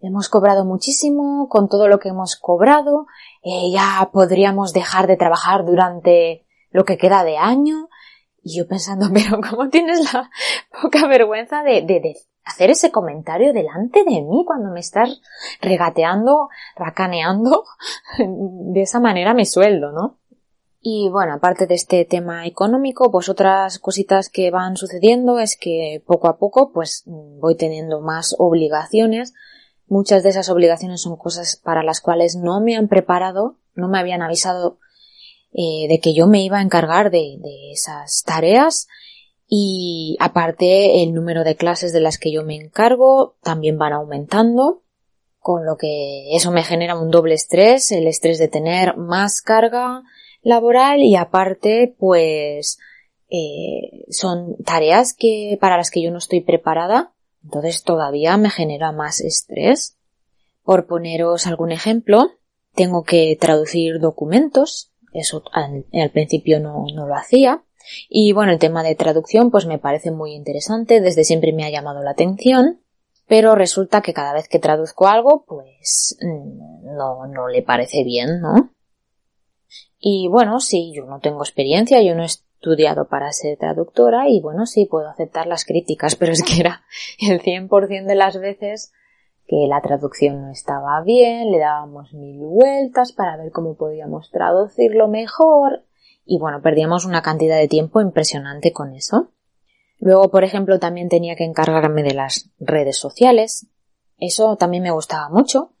hemos 0.00 0.28
cobrado 0.28 0.64
muchísimo 0.64 1.48
con 1.48 1.68
todo 1.68 1.88
lo 1.88 1.98
que 1.98 2.10
hemos 2.10 2.36
cobrado, 2.36 3.06
eh, 3.42 3.70
ya 3.72 4.10
podríamos 4.12 4.72
dejar 4.72 5.06
de 5.06 5.16
trabajar 5.16 5.64
durante 5.64 6.46
lo 6.70 6.84
que 6.84 6.98
queda 6.98 7.24
de 7.24 7.38
año 7.38 7.88
Y 8.42 8.56
yo 8.56 8.68
pensando, 8.68 9.06
pero 9.12 9.40
¿cómo 9.40 9.68
tienes 9.68 10.12
la 10.12 10.30
poca 10.82 11.06
vergüenza 11.06 11.62
de, 11.62 11.82
de, 11.82 12.00
de 12.00 12.16
hacer 12.44 12.70
ese 12.70 12.90
comentario 12.90 13.52
delante 13.52 14.04
de 14.04 14.22
mí 14.22 14.44
cuando 14.46 14.70
me 14.70 14.80
estás 14.80 15.20
regateando, 15.60 16.48
racaneando 16.76 17.64
de 18.18 18.82
esa 18.82 19.00
manera 19.00 19.34
mi 19.34 19.44
sueldo, 19.44 19.92
¿no? 19.92 20.18
Y 20.80 21.10
bueno, 21.10 21.34
aparte 21.34 21.66
de 21.66 21.74
este 21.74 22.04
tema 22.04 22.46
económico, 22.46 23.10
pues 23.10 23.28
otras 23.28 23.78
cositas 23.78 24.28
que 24.28 24.50
van 24.50 24.76
sucediendo 24.76 25.38
es 25.38 25.56
que 25.56 26.02
poco 26.06 26.28
a 26.28 26.38
poco 26.38 26.72
pues 26.72 27.02
voy 27.06 27.56
teniendo 27.56 28.00
más 28.00 28.34
obligaciones. 28.38 29.34
Muchas 29.88 30.22
de 30.22 30.28
esas 30.28 30.50
obligaciones 30.50 31.00
son 31.00 31.16
cosas 31.16 31.56
para 31.56 31.82
las 31.82 32.00
cuales 32.00 32.36
no 32.36 32.60
me 32.60 32.76
han 32.76 32.88
preparado, 32.88 33.56
no 33.74 33.88
me 33.88 33.98
habían 33.98 34.22
avisado 34.22 34.78
eh, 35.52 35.88
de 35.88 35.98
que 35.98 36.12
yo 36.12 36.26
me 36.26 36.42
iba 36.42 36.58
a 36.58 36.62
encargar 36.62 37.10
de, 37.10 37.38
esas 37.72 38.22
tareas. 38.24 38.86
Y 39.46 40.16
aparte 40.20 41.02
el 41.02 41.14
número 41.14 41.42
de 41.42 41.56
clases 41.56 41.94
de 41.94 42.00
las 42.00 42.18
que 42.18 42.30
yo 42.30 42.44
me 42.44 42.54
encargo 42.54 43.36
también 43.42 43.78
van 43.78 43.94
aumentando 43.94 44.82
con 45.38 45.64
lo 45.64 45.78
que 45.78 46.36
eso 46.36 46.50
me 46.50 46.62
genera 46.62 46.98
un 46.98 47.10
doble 47.10 47.34
estrés, 47.34 47.90
el 47.90 48.06
estrés 48.06 48.38
de 48.38 48.48
tener 48.48 48.98
más 48.98 49.40
carga 49.40 50.02
laboral 50.42 51.00
y 51.00 51.16
aparte 51.16 51.94
pues 51.98 52.78
eh, 53.30 54.04
son 54.10 54.56
tareas 54.64 55.14
que 55.14 55.56
para 55.58 55.78
las 55.78 55.90
que 55.90 56.02
yo 56.02 56.10
no 56.10 56.18
estoy 56.18 56.42
preparada, 56.42 57.14
entonces 57.44 57.82
todavía 57.82 58.36
me 58.36 58.50
genera 58.50 58.92
más 58.92 59.20
estrés. 59.20 59.96
Por 60.62 60.86
poneros 60.86 61.46
algún 61.46 61.72
ejemplo, 61.72 62.32
tengo 62.74 63.04
que 63.04 63.36
traducir 63.40 64.00
documentos, 64.00 64.92
eso 65.12 65.42
al, 65.52 66.10
principio 66.12 66.60
no, 66.60 66.84
no 66.94 67.06
lo 67.06 67.14
hacía, 67.14 67.64
y 68.08 68.32
bueno, 68.32 68.52
el 68.52 68.58
tema 68.58 68.82
de 68.82 68.94
traducción 68.94 69.50
pues 69.50 69.66
me 69.66 69.78
parece 69.78 70.10
muy 70.10 70.34
interesante, 70.34 71.00
desde 71.00 71.24
siempre 71.24 71.52
me 71.52 71.64
ha 71.64 71.70
llamado 71.70 72.02
la 72.02 72.10
atención, 72.10 72.80
pero 73.26 73.54
resulta 73.54 74.00
que 74.02 74.14
cada 74.14 74.32
vez 74.32 74.48
que 74.48 74.58
traduzco 74.58 75.06
algo 75.06 75.44
pues 75.46 76.16
mm, 76.20 76.96
no, 76.96 77.26
no 77.26 77.48
le 77.48 77.62
parece 77.62 78.04
bien, 78.04 78.40
¿no? 78.40 78.70
Y 79.98 80.28
bueno, 80.28 80.60
sí, 80.60 80.92
yo 80.94 81.04
no 81.04 81.18
tengo 81.20 81.42
experiencia, 81.42 82.00
yo 82.02 82.14
no 82.14 82.22
he 82.22 82.26
estudiado 82.60 83.06
para 83.06 83.30
ser 83.32 83.56
traductora 83.56 84.28
y 84.28 84.40
bueno, 84.40 84.66
sí 84.66 84.86
puedo 84.86 85.08
aceptar 85.08 85.46
las 85.46 85.64
críticas, 85.64 86.16
pero 86.16 86.32
es 86.32 86.42
que 86.42 86.60
era 86.60 86.82
el 87.20 87.40
100% 87.40 88.06
de 88.06 88.14
las 88.14 88.38
veces 88.38 88.92
que 89.46 89.66
la 89.68 89.80
traducción 89.80 90.42
no 90.42 90.50
estaba 90.50 91.00
bien, 91.02 91.50
le 91.50 91.58
dábamos 91.58 92.12
mil 92.12 92.38
vueltas 92.40 93.12
para 93.12 93.36
ver 93.36 93.50
cómo 93.52 93.76
podíamos 93.76 94.30
traducirlo 94.30 95.08
mejor 95.08 95.84
y 96.26 96.38
bueno, 96.38 96.60
perdíamos 96.60 97.06
una 97.06 97.22
cantidad 97.22 97.56
de 97.56 97.68
tiempo 97.68 98.00
impresionante 98.00 98.72
con 98.72 98.92
eso. 98.92 99.32
Luego, 99.98 100.28
por 100.30 100.44
ejemplo, 100.44 100.78
también 100.78 101.08
tenía 101.08 101.36
que 101.36 101.44
encargarme 101.44 102.02
de 102.02 102.14
las 102.14 102.50
redes 102.58 102.98
sociales. 102.98 103.66
Eso 104.18 104.56
también 104.56 104.82
me 104.82 104.90
gustaba 104.90 105.30
mucho, 105.30 105.72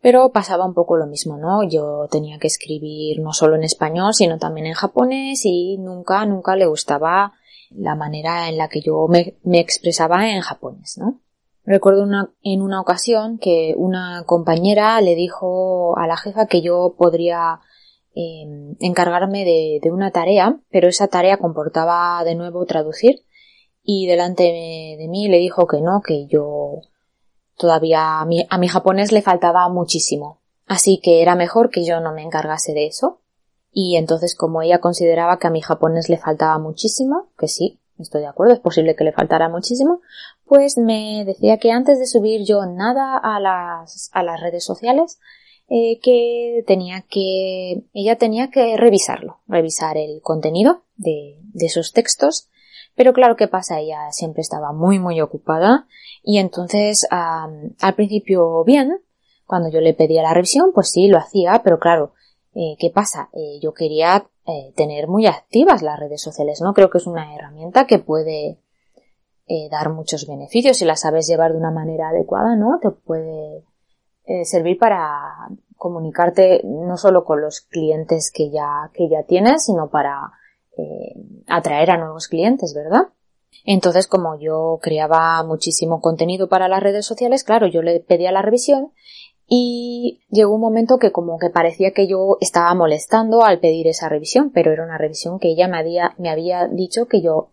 pero 0.00 0.30
pasaba 0.30 0.66
un 0.66 0.74
poco 0.74 0.96
lo 0.96 1.06
mismo, 1.06 1.36
¿no? 1.36 1.62
Yo 1.68 2.06
tenía 2.10 2.38
que 2.38 2.46
escribir 2.46 3.20
no 3.20 3.32
solo 3.32 3.56
en 3.56 3.64
español, 3.64 4.14
sino 4.14 4.38
también 4.38 4.66
en 4.66 4.74
japonés 4.74 5.44
y 5.44 5.78
nunca, 5.78 6.24
nunca 6.26 6.56
le 6.56 6.66
gustaba 6.66 7.32
la 7.70 7.94
manera 7.94 8.48
en 8.48 8.58
la 8.58 8.68
que 8.68 8.80
yo 8.80 9.06
me, 9.08 9.34
expresaba 9.58 10.30
en 10.30 10.40
japonés, 10.40 10.98
¿no? 10.98 11.20
Recuerdo 11.64 12.04
una, 12.04 12.30
en 12.42 12.62
una 12.62 12.80
ocasión 12.80 13.38
que 13.38 13.74
una 13.76 14.22
compañera 14.24 15.00
le 15.00 15.16
dijo 15.16 15.98
a 15.98 16.06
la 16.06 16.16
jefa 16.16 16.46
que 16.46 16.62
yo 16.62 16.94
podría 16.96 17.60
eh, 18.14 18.46
encargarme 18.78 19.44
de, 19.44 19.90
una 19.90 20.12
tarea, 20.12 20.60
pero 20.70 20.88
esa 20.88 21.08
tarea 21.08 21.38
comportaba 21.38 22.22
de 22.24 22.36
nuevo 22.36 22.64
traducir 22.66 23.24
y 23.82 24.06
delante 24.06 24.44
de 24.44 25.08
mí 25.08 25.28
le 25.28 25.38
dijo 25.38 25.66
que 25.66 25.80
no, 25.80 26.00
que 26.06 26.26
yo 26.26 26.82
todavía 27.56 28.20
a 28.20 28.24
mi, 28.24 28.46
a 28.48 28.58
mi 28.58 28.68
japonés 28.68 29.12
le 29.12 29.22
faltaba 29.22 29.68
muchísimo. 29.68 30.40
Así 30.66 31.00
que 31.02 31.22
era 31.22 31.34
mejor 31.34 31.70
que 31.70 31.84
yo 31.84 32.00
no 32.00 32.12
me 32.12 32.22
encargase 32.22 32.72
de 32.72 32.86
eso. 32.86 33.20
Y 33.72 33.96
entonces 33.96 34.34
como 34.34 34.62
ella 34.62 34.80
consideraba 34.80 35.38
que 35.38 35.46
a 35.46 35.50
mi 35.50 35.60
japonés 35.60 36.08
le 36.08 36.16
faltaba 36.16 36.58
muchísimo, 36.58 37.28
que 37.38 37.48
sí, 37.48 37.78
estoy 37.98 38.22
de 38.22 38.28
acuerdo, 38.28 38.54
es 38.54 38.60
posible 38.60 38.96
que 38.96 39.04
le 39.04 39.12
faltara 39.12 39.48
muchísimo, 39.48 40.00
pues 40.46 40.78
me 40.78 41.24
decía 41.26 41.58
que 41.58 41.72
antes 41.72 41.98
de 41.98 42.06
subir 42.06 42.44
yo 42.44 42.64
nada 42.66 43.18
a 43.18 43.40
las, 43.40 44.10
a 44.12 44.22
las 44.22 44.40
redes 44.40 44.64
sociales, 44.64 45.18
eh, 45.68 45.98
que 46.00 46.62
tenía 46.66 47.04
que, 47.08 47.82
ella 47.92 48.16
tenía 48.16 48.50
que 48.50 48.76
revisarlo, 48.76 49.40
revisar 49.48 49.96
el 49.96 50.20
contenido 50.22 50.82
de, 50.96 51.40
de 51.52 51.66
esos 51.66 51.92
textos. 51.92 52.48
Pero 52.96 53.12
claro, 53.12 53.36
¿qué 53.36 53.46
pasa? 53.46 53.78
Ella 53.78 54.10
siempre 54.10 54.40
estaba 54.40 54.72
muy, 54.72 54.98
muy 54.98 55.20
ocupada 55.20 55.86
y 56.22 56.38
entonces 56.38 57.06
al 57.10 57.94
principio 57.94 58.64
bien, 58.64 59.00
cuando 59.46 59.70
yo 59.70 59.80
le 59.80 59.94
pedía 59.94 60.22
la 60.22 60.34
revisión, 60.34 60.72
pues 60.74 60.90
sí, 60.90 61.06
lo 61.06 61.18
hacía, 61.18 61.62
pero 61.62 61.78
claro, 61.78 62.14
eh, 62.54 62.74
¿qué 62.80 62.90
pasa? 62.90 63.28
Eh, 63.32 63.60
yo 63.62 63.74
quería 63.74 64.26
eh, 64.46 64.72
tener 64.74 65.08
muy 65.08 65.26
activas 65.26 65.82
las 65.82 66.00
redes 66.00 66.22
sociales, 66.22 66.60
¿no? 66.60 66.72
Creo 66.72 66.90
que 66.90 66.98
es 66.98 67.06
una 67.06 67.34
herramienta 67.34 67.86
que 67.86 67.98
puede 67.98 68.58
eh, 69.48 69.68
dar 69.70 69.90
muchos 69.90 70.26
beneficios 70.26 70.78
si 70.78 70.84
la 70.84 70.96
sabes 70.96 71.28
llevar 71.28 71.52
de 71.52 71.58
una 71.58 71.70
manera 71.70 72.08
adecuada, 72.08 72.56
¿no? 72.56 72.80
Te 72.82 72.90
puede 72.90 73.64
eh, 74.24 74.44
servir 74.44 74.76
para 74.76 75.48
comunicarte 75.76 76.62
no 76.64 76.96
solo 76.96 77.24
con 77.24 77.40
los 77.40 77.60
clientes 77.60 78.32
que 78.34 78.50
ya, 78.50 78.90
que 78.92 79.08
ya 79.08 79.22
tienes, 79.22 79.66
sino 79.66 79.88
para 79.88 80.32
eh, 80.76 81.14
atraer 81.46 81.90
a 81.90 81.98
nuevos 81.98 82.28
clientes, 82.28 82.74
¿verdad? 82.74 83.08
Entonces, 83.64 84.06
como 84.06 84.38
yo 84.38 84.78
creaba 84.82 85.42
muchísimo 85.42 86.00
contenido 86.00 86.48
para 86.48 86.68
las 86.68 86.82
redes 86.82 87.06
sociales, 87.06 87.44
claro, 87.44 87.66
yo 87.66 87.82
le 87.82 88.00
pedía 88.00 88.32
la 88.32 88.42
revisión 88.42 88.92
y 89.48 90.22
llegó 90.28 90.54
un 90.54 90.60
momento 90.60 90.98
que 90.98 91.12
como 91.12 91.38
que 91.38 91.50
parecía 91.50 91.92
que 91.92 92.08
yo 92.08 92.36
estaba 92.40 92.74
molestando 92.74 93.44
al 93.44 93.60
pedir 93.60 93.86
esa 93.86 94.08
revisión, 94.08 94.50
pero 94.50 94.72
era 94.72 94.84
una 94.84 94.98
revisión 94.98 95.38
que 95.38 95.48
ella 95.48 95.68
me 95.68 95.78
había, 95.78 96.14
me 96.18 96.30
había 96.30 96.66
dicho 96.66 97.06
que 97.06 97.22
yo 97.22 97.50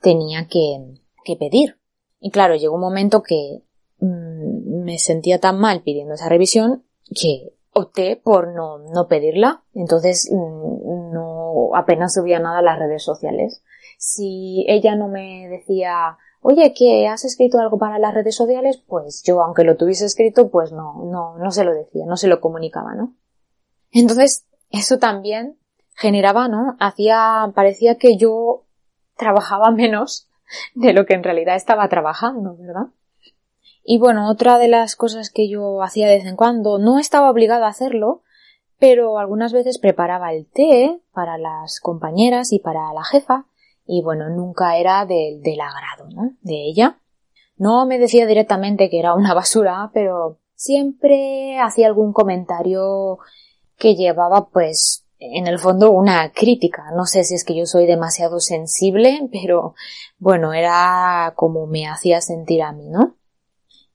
tenía 0.00 0.48
que, 0.48 0.94
que 1.24 1.36
pedir. 1.36 1.78
Y 2.20 2.30
claro, 2.30 2.56
llegó 2.56 2.74
un 2.74 2.80
momento 2.80 3.22
que 3.22 3.62
mmm, 4.00 4.84
me 4.84 4.98
sentía 4.98 5.38
tan 5.38 5.58
mal 5.58 5.82
pidiendo 5.82 6.14
esa 6.14 6.28
revisión 6.28 6.84
que 7.14 7.52
opté 7.72 8.16
por 8.16 8.54
no, 8.54 8.78
no 8.78 9.06
pedirla. 9.06 9.62
Entonces 9.74 10.30
mmm, 10.32 11.05
apenas 11.74 12.14
subía 12.14 12.38
nada 12.38 12.58
a 12.58 12.62
las 12.62 12.78
redes 12.78 13.02
sociales. 13.02 13.62
Si 13.98 14.64
ella 14.68 14.94
no 14.94 15.08
me 15.08 15.48
decía, 15.48 16.18
oye, 16.40 16.72
que 16.74 17.08
has 17.08 17.24
escrito 17.24 17.58
algo 17.58 17.78
para 17.78 17.98
las 17.98 18.14
redes 18.14 18.36
sociales, 18.36 18.82
pues 18.86 19.22
yo, 19.24 19.42
aunque 19.42 19.64
lo 19.64 19.76
tuviese 19.76 20.06
escrito, 20.06 20.50
pues 20.50 20.72
no, 20.72 21.04
no, 21.04 21.36
no 21.38 21.50
se 21.50 21.64
lo 21.64 21.74
decía, 21.74 22.04
no 22.06 22.16
se 22.16 22.28
lo 22.28 22.40
comunicaba, 22.40 22.94
¿no? 22.94 23.14
Entonces, 23.90 24.46
eso 24.70 24.98
también 24.98 25.58
generaba, 25.94 26.48
¿no? 26.48 26.76
Hacía, 26.78 27.50
parecía 27.54 27.96
que 27.96 28.16
yo 28.16 28.64
trabajaba 29.16 29.70
menos 29.70 30.28
de 30.74 30.92
lo 30.92 31.06
que 31.06 31.14
en 31.14 31.24
realidad 31.24 31.56
estaba 31.56 31.88
trabajando, 31.88 32.56
¿verdad? 32.56 32.88
Y 33.82 33.98
bueno, 33.98 34.28
otra 34.28 34.58
de 34.58 34.68
las 34.68 34.96
cosas 34.96 35.30
que 35.30 35.48
yo 35.48 35.82
hacía 35.82 36.08
de 36.08 36.16
vez 36.16 36.26
en 36.26 36.36
cuando, 36.36 36.78
no 36.78 36.98
estaba 36.98 37.30
obligada 37.30 37.66
a 37.66 37.70
hacerlo, 37.70 38.22
pero 38.78 39.18
algunas 39.18 39.52
veces 39.52 39.78
preparaba 39.78 40.32
el 40.32 40.46
té 40.46 41.00
para 41.12 41.38
las 41.38 41.80
compañeras 41.80 42.52
y 42.52 42.58
para 42.58 42.92
la 42.92 43.04
jefa, 43.04 43.46
y 43.86 44.02
bueno, 44.02 44.28
nunca 44.30 44.76
era 44.76 45.06
del, 45.06 45.40
del 45.42 45.60
agrado, 45.60 46.08
¿no? 46.10 46.32
De 46.42 46.66
ella. 46.68 46.98
No 47.56 47.86
me 47.86 47.98
decía 47.98 48.26
directamente 48.26 48.90
que 48.90 48.98
era 48.98 49.14
una 49.14 49.34
basura, 49.34 49.90
pero 49.94 50.38
siempre 50.54 51.58
hacía 51.60 51.86
algún 51.86 52.12
comentario 52.12 53.18
que 53.78 53.94
llevaba 53.94 54.48
pues 54.48 55.06
en 55.18 55.46
el 55.46 55.58
fondo 55.58 55.90
una 55.90 56.32
crítica. 56.32 56.90
No 56.94 57.06
sé 57.06 57.24
si 57.24 57.34
es 57.34 57.44
que 57.44 57.56
yo 57.56 57.66
soy 57.66 57.86
demasiado 57.86 58.40
sensible, 58.40 59.28
pero 59.32 59.74
bueno, 60.18 60.52
era 60.52 61.32
como 61.36 61.66
me 61.66 61.86
hacía 61.86 62.20
sentir 62.20 62.62
a 62.62 62.72
mí, 62.72 62.88
¿no? 62.88 63.16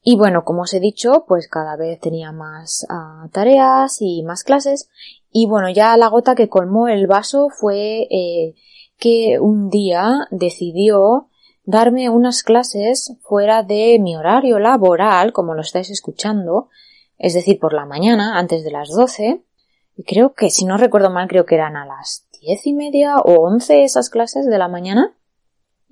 Y 0.04 0.16
bueno, 0.16 0.44
como 0.44 0.64
os 0.64 0.74
he 0.74 0.80
dicho, 0.80 1.26
pues 1.28 1.48
cada 1.48 1.76
vez 1.76 2.00
tenía 2.00 2.32
más 2.32 2.88
uh, 2.90 3.30
tareas 3.30 3.98
y 4.02 4.24
más 4.24 4.44
clases. 4.44 4.90
Y 5.32 5.46
bueno, 5.46 5.70
ya 5.70 5.96
la 5.98 6.08
gota 6.08 6.34
que 6.34 6.50
colmó 6.50 6.88
el 6.88 7.06
vaso 7.06 7.50
fue 7.50 8.08
eh, 8.10 8.56
que 8.98 9.40
un 9.40 9.70
día 9.70 10.28
decidió 10.32 11.28
darme 11.64 12.10
unas 12.10 12.42
clases 12.42 13.16
fuera 13.22 13.62
de 13.62 14.00
mi 14.00 14.16
horario 14.16 14.58
laboral, 14.60 15.34
como 15.34 15.54
lo 15.54 15.62
estáis 15.62 15.92
escuchando, 15.92 16.70
es 17.18 17.36
decir, 17.36 17.60
por 17.60 17.74
la 17.74 17.86
mañana, 17.86 18.40
antes 18.40 18.64
de 18.64 18.72
las 18.72 18.90
12, 18.90 19.44
y 19.96 20.04
creo 20.04 20.34
que, 20.34 20.50
si 20.50 20.66
no 20.66 20.78
recuerdo 20.78 21.12
mal, 21.12 21.28
creo 21.28 21.46
que 21.46 21.56
eran 21.56 21.76
a 21.76 21.86
las 21.86 22.28
diez 22.42 22.66
y 22.66 22.74
media 22.74 23.18
o 23.18 23.42
once 23.42 23.84
esas 23.84 24.10
clases 24.10 24.48
de 24.48 24.58
la 24.58 24.68
mañana, 24.68 25.16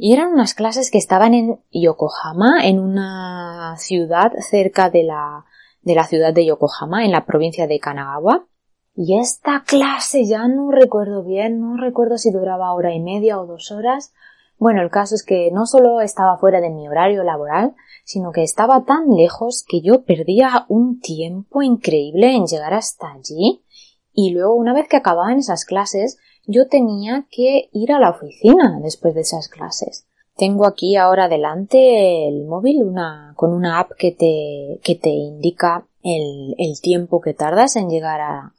y 0.01 0.13
eran 0.13 0.32
unas 0.32 0.53
clases 0.53 0.91
que 0.91 0.98
estaban 0.98 1.34
en 1.34 1.60
Yokohama, 1.72 2.65
en 2.65 2.79
una 2.79 3.75
ciudad 3.77 4.32
cerca 4.39 4.89
de 4.89 5.03
la, 5.03 5.44
de 5.82 5.94
la 5.94 6.06
ciudad 6.06 6.34
de 6.34 6.46
Yokohama, 6.46 7.03
en 7.03 7.12
la 7.12 7.25
provincia 7.25 7.68
de 7.68 7.82
Kanagawa, 7.82 8.48
Y 8.96 9.20
esta 9.20 9.63
clase 9.68 10.24
ya 10.24 10.48
no 10.48 10.72
recuerdo 10.72 11.25
bien, 11.25 11.60
no 11.60 11.75
recuerdo 11.75 12.18
si 12.18 12.32
duraba 12.32 12.74
hora 12.74 12.94
y 12.94 13.01
media 13.01 13.41
o 13.41 13.46
dos 13.46 13.72
horas. 13.72 14.13
Bueno, 14.58 14.82
el 14.82 14.89
caso 14.89 15.15
es 15.15 15.24
que 15.25 15.51
no 15.51 15.65
solo 15.65 16.00
estaba 16.00 16.38
fuera 16.38 16.62
de 16.62 16.70
mi 16.70 16.88
horario 16.88 17.24
laboral, 17.24 17.75
sino 18.06 18.32
que 18.32 18.44
estaba 18.44 18.86
tan 18.86 19.10
lejos 19.10 19.65
que 19.68 19.82
yo 19.82 20.06
perdía 20.06 20.65
un 20.70 21.01
tiempo 21.01 21.62
increíble 21.62 22.38
en 22.38 22.46
llegar 22.46 22.74
hasta 22.74 23.12
allí 23.12 23.65
y 24.13 24.32
luego 24.32 24.56
una 24.56 24.74
vez 24.74 24.88
que 24.88 24.98
acababan 24.98 25.39
esas 25.39 25.65
clases 25.65 26.18
yo 26.50 26.68
tenía 26.68 27.27
que 27.29 27.70
ir 27.72 27.91
a 27.91 28.00
la 28.00 28.10
oficina 28.10 28.79
después 28.82 29.13
de 29.13 29.22
esas 29.22 29.50
clases. 29.50 30.08
Tengo 30.36 30.65
aquí 30.65 30.96
ahora 30.96 31.27
delante 31.27 32.27
el 32.27 32.46
móvil 32.46 32.82
una, 32.82 33.34
con 33.36 33.53
una 33.53 33.79
app 33.79 33.91
que 33.98 34.12
te, 34.12 34.79
que 34.82 34.96
te 34.96 35.10
indica 35.10 35.86
el, 36.01 36.56
el 36.58 36.82
tiempo 36.82 37.22
que 37.22 37.36
tardas 37.36 37.75
en 37.75 37.89
llegar 37.89 38.22
a, 38.22 38.56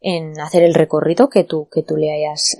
en 0.00 0.38
hacer 0.40 0.62
el 0.62 0.74
recorrido 0.74 1.30
que 1.30 1.42
tú, 1.42 1.68
que 1.72 1.82
tú 1.82 1.96
le 1.96 2.12
hayas 2.12 2.56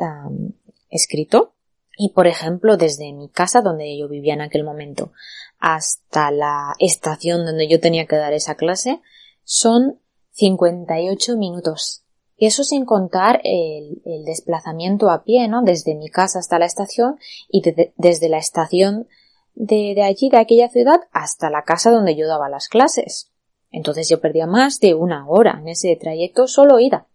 escrito. 0.88 1.52
Y 1.98 2.10
por 2.10 2.26
ejemplo, 2.26 2.78
desde 2.78 3.12
mi 3.12 3.28
casa 3.28 3.60
donde 3.60 3.98
yo 3.98 4.08
vivía 4.08 4.34
en 4.34 4.40
aquel 4.40 4.64
momento 4.64 5.12
hasta 5.58 6.30
la 6.30 6.74
estación 6.78 7.44
donde 7.44 7.68
yo 7.68 7.78
tenía 7.78 8.06
que 8.06 8.16
dar 8.16 8.32
esa 8.32 8.54
clase 8.54 9.00
son 9.44 10.00
58 10.32 11.36
minutos. 11.36 12.05
Y 12.36 12.46
eso 12.46 12.64
sin 12.64 12.84
contar 12.84 13.40
el, 13.44 14.02
desplazamiento 14.24 15.10
a 15.10 15.24
pie, 15.24 15.48
¿no? 15.48 15.62
Desde 15.62 15.94
mi 15.94 16.10
casa 16.10 16.38
hasta 16.38 16.58
la 16.58 16.66
estación 16.66 17.18
y 17.48 17.62
desde 17.96 18.28
la 18.28 18.38
estación 18.38 19.08
de, 19.54 20.02
allí, 20.02 20.28
de 20.28 20.38
aquella 20.38 20.68
ciudad, 20.68 21.00
hasta 21.12 21.48
la 21.48 21.62
casa 21.62 21.90
donde 21.90 22.14
yo 22.14 22.28
daba 22.28 22.48
las 22.48 22.68
clases. 22.68 23.30
Entonces 23.70 24.08
yo 24.08 24.20
perdía 24.20 24.46
más 24.46 24.80
de 24.80 24.94
una 24.94 25.26
hora 25.28 25.58
en 25.60 25.68
ese 25.68 25.96
trayecto 25.96 26.46
solo 26.46 26.78
ida. 26.78 27.06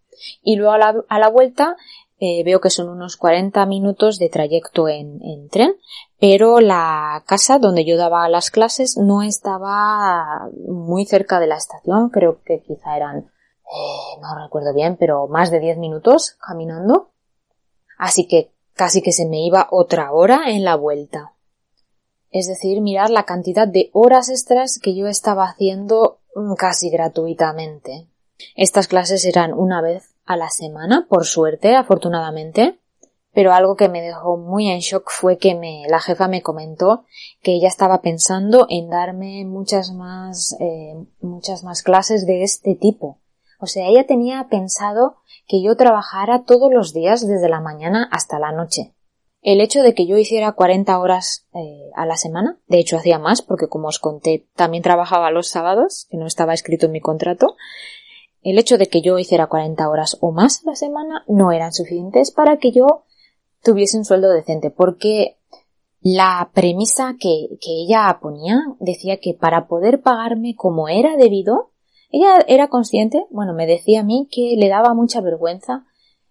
Y 0.42 0.56
luego 0.56 0.74
a 0.74 0.78
la, 0.78 0.96
a 1.08 1.20
la 1.20 1.30
vuelta 1.30 1.78
eh, 2.24 2.44
veo 2.44 2.62
que 2.62 2.70
son 2.70 2.88
unos 2.88 3.18
40 3.18 3.66
minutos 3.66 4.20
de 4.20 4.30
trayecto 4.30 4.88
en, 4.88 5.20
en, 5.24 5.50
tren, 5.50 5.74
pero 6.20 6.60
la 6.60 7.24
casa 7.26 7.58
donde 7.58 7.84
yo 7.84 7.98
daba 7.98 8.30
las 8.30 8.52
clases 8.52 8.96
no 8.96 9.24
estaba 9.24 10.48
muy 10.68 11.06
cerca 11.08 11.40
de 11.40 11.48
la 11.48 11.56
estación, 11.56 12.10
creo 12.10 12.44
que 12.46 12.62
quizá 12.62 12.96
eran, 12.96 13.31
eh, 13.72 14.20
no 14.22 14.44
recuerdo 14.44 14.74
bien, 14.74 14.98
pero 14.98 15.28
más 15.28 15.52
de 15.52 15.60
10 15.60 15.78
minutos 15.78 16.36
caminando. 16.46 17.12
Así 17.98 18.28
que 18.28 18.52
casi 18.74 19.02
que 19.02 19.12
se 19.12 19.28
me 19.28 19.46
iba 19.46 19.68
otra 19.72 20.12
hora 20.12 20.50
en 20.50 20.64
la 20.64 20.76
vuelta. 20.76 21.34
Es 22.32 22.48
decir, 22.48 22.82
mirar 22.82 23.10
la 23.10 23.26
cantidad 23.26 23.68
de 23.68 23.90
horas 23.94 24.30
extras 24.30 24.80
que 24.82 24.96
yo 24.96 25.08
estaba 25.08 25.46
haciendo 25.46 26.20
mm, 26.36 26.54
casi 26.56 26.90
gratuitamente. 26.90 28.08
Estas 28.56 28.88
clases 28.88 29.26
eran 29.26 29.54
una 29.54 29.82
vez 29.82 30.16
a 30.26 30.36
la 30.36 30.50
semana, 30.50 31.06
por 31.10 31.26
suerte, 31.26 31.76
afortunadamente. 31.76 32.78
Pero 33.34 33.54
algo 33.54 33.78
que 33.78 33.88
me 33.88 34.02
dejó 34.02 34.36
muy 34.36 34.70
en 34.70 34.80
shock 34.80 35.10
fue 35.10 35.38
que 35.38 35.58
la 35.88 36.02
jefa 36.02 36.28
me 36.28 36.42
comentó 36.42 37.06
que 37.42 37.54
ella 37.54 37.70
estaba 37.70 38.02
pensando 38.02 38.68
en 38.70 38.90
darme 38.90 39.46
muchas 39.46 39.92
más, 39.94 40.58
eh, 40.60 40.96
muchas 41.22 41.64
más 41.64 41.82
clases 41.82 42.26
de 42.26 42.44
este 42.44 42.76
tipo. 42.76 43.20
O 43.62 43.68
sea, 43.68 43.88
ella 43.88 44.06
tenía 44.06 44.48
pensado 44.50 45.18
que 45.48 45.62
yo 45.62 45.76
trabajara 45.76 46.44
todos 46.44 46.74
los 46.74 46.94
días 46.94 47.26
desde 47.26 47.48
la 47.48 47.62
mañana 47.62 48.10
hasta 48.12 48.40
la 48.40 48.52
noche. 48.52 48.94
El 49.42 49.62
hecho 49.62 49.82
de 49.82 49.94
que 49.94 50.06
yo 50.06 50.18
hiciera 50.18 50.52
40 50.52 51.00
horas 51.00 51.48
eh, 51.54 51.90
a 51.96 52.06
la 52.06 52.18
semana, 52.18 52.60
de 52.68 52.80
hecho 52.80 52.98
hacía 52.98 53.18
más 53.18 53.42
porque 53.42 53.68
como 53.68 53.88
os 53.88 54.00
conté 54.00 54.48
también 54.56 54.84
trabajaba 54.84 55.32
los 55.32 55.48
sábados, 55.48 56.08
que 56.12 56.18
no 56.18 56.28
estaba 56.28 56.54
escrito 56.54 56.88
en 56.88 56.92
mi 56.92 57.02
contrato, 57.02 57.56
el 58.44 58.60
hecho 58.60 58.78
de 58.78 58.88
que 58.88 59.02
yo 59.02 59.18
hiciera 59.18 59.48
40 59.48 59.88
horas 59.90 60.18
o 60.22 60.32
más 60.32 60.62
a 60.66 60.72
la 60.72 60.76
semana 60.76 61.24
no 61.28 61.52
eran 61.52 61.74
suficientes 61.74 62.32
para 62.32 62.58
que 62.58 62.72
yo 62.72 63.04
tuviese 63.64 63.98
un 63.98 64.06
sueldo 64.06 64.30
decente, 64.30 64.70
porque 64.70 65.38
la 66.02 66.50
premisa 66.54 67.16
que, 67.20 67.48
ella 67.62 68.20
ponía 68.22 68.60
decía 68.80 69.18
que 69.18 69.34
para 69.34 69.68
poder 69.68 70.02
pagarme 70.02 70.56
como 70.56 70.90
era 70.90 71.16
debido, 71.16 71.71
ella 72.12 72.44
era 72.48 72.68
consciente, 72.68 73.26
bueno, 73.30 73.54
me 73.54 73.66
decía 73.66 74.02
a 74.02 74.04
mí 74.04 74.28
que 74.32 74.56
le 74.58 74.70
daba 74.70 74.94
mucha 74.94 75.22
vergüenza 75.22 75.86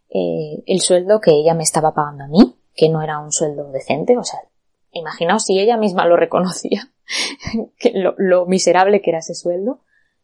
eh, 0.08 0.62
el 0.66 0.80
sueldo 0.80 1.20
que 1.20 1.32
ella 1.32 1.54
me 1.54 1.62
estaba 1.62 1.94
pagando 1.94 2.24
a 2.24 2.28
mí, 2.28 2.56
que 2.74 2.88
no 2.88 3.02
era 3.02 3.18
un 3.18 3.32
sueldo 3.32 3.70
decente, 3.70 4.16
o 4.16 4.24
sea, 4.24 4.40
imaginaos 4.92 5.44
si 5.44 5.58
ella 5.58 5.76
misma 5.76 6.06
lo 6.06 6.16
reconocía, 6.16 6.90
que 7.78 7.92
lo 7.94 8.46
miserable 8.46 9.00
que 9.00 9.10
era 9.10 9.20
ese 9.20 9.34
sueldo, 9.34 9.80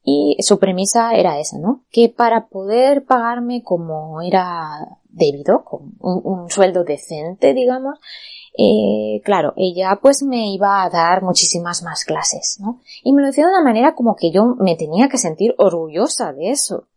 y 0.08 0.36
su 0.38 0.60
premisa 0.60 1.14
era 1.14 1.40
esa, 1.40 1.58
¿no? 1.58 1.84
Que 1.90 2.08
para 2.08 2.46
poder 2.46 3.04
pagarme 3.04 3.64
como 3.64 4.22
era 4.22 5.00
debido, 5.08 5.64
un, 5.98 6.48
sueldo 6.48 6.84
decente, 6.84 7.54
digamos, 7.54 7.98
eh, 8.58 9.20
claro, 9.22 9.52
ella 9.56 9.98
pues 10.00 10.22
me 10.22 10.48
iba 10.52 10.82
a 10.82 10.88
dar 10.88 11.22
muchísimas 11.22 11.82
más 11.82 12.04
clases, 12.04 12.58
¿no? 12.60 12.80
Y 13.02 13.12
me 13.12 13.20
lo 13.20 13.28
decía 13.28 13.44
de 13.44 13.50
una 13.50 13.62
manera 13.62 13.94
como 13.94 14.16
que 14.16 14.30
yo 14.30 14.56
me 14.58 14.76
tenía 14.76 15.08
que 15.08 15.18
sentir 15.18 15.54
orgullosa 15.58 16.32
de 16.32 16.50
eso. 16.50 16.88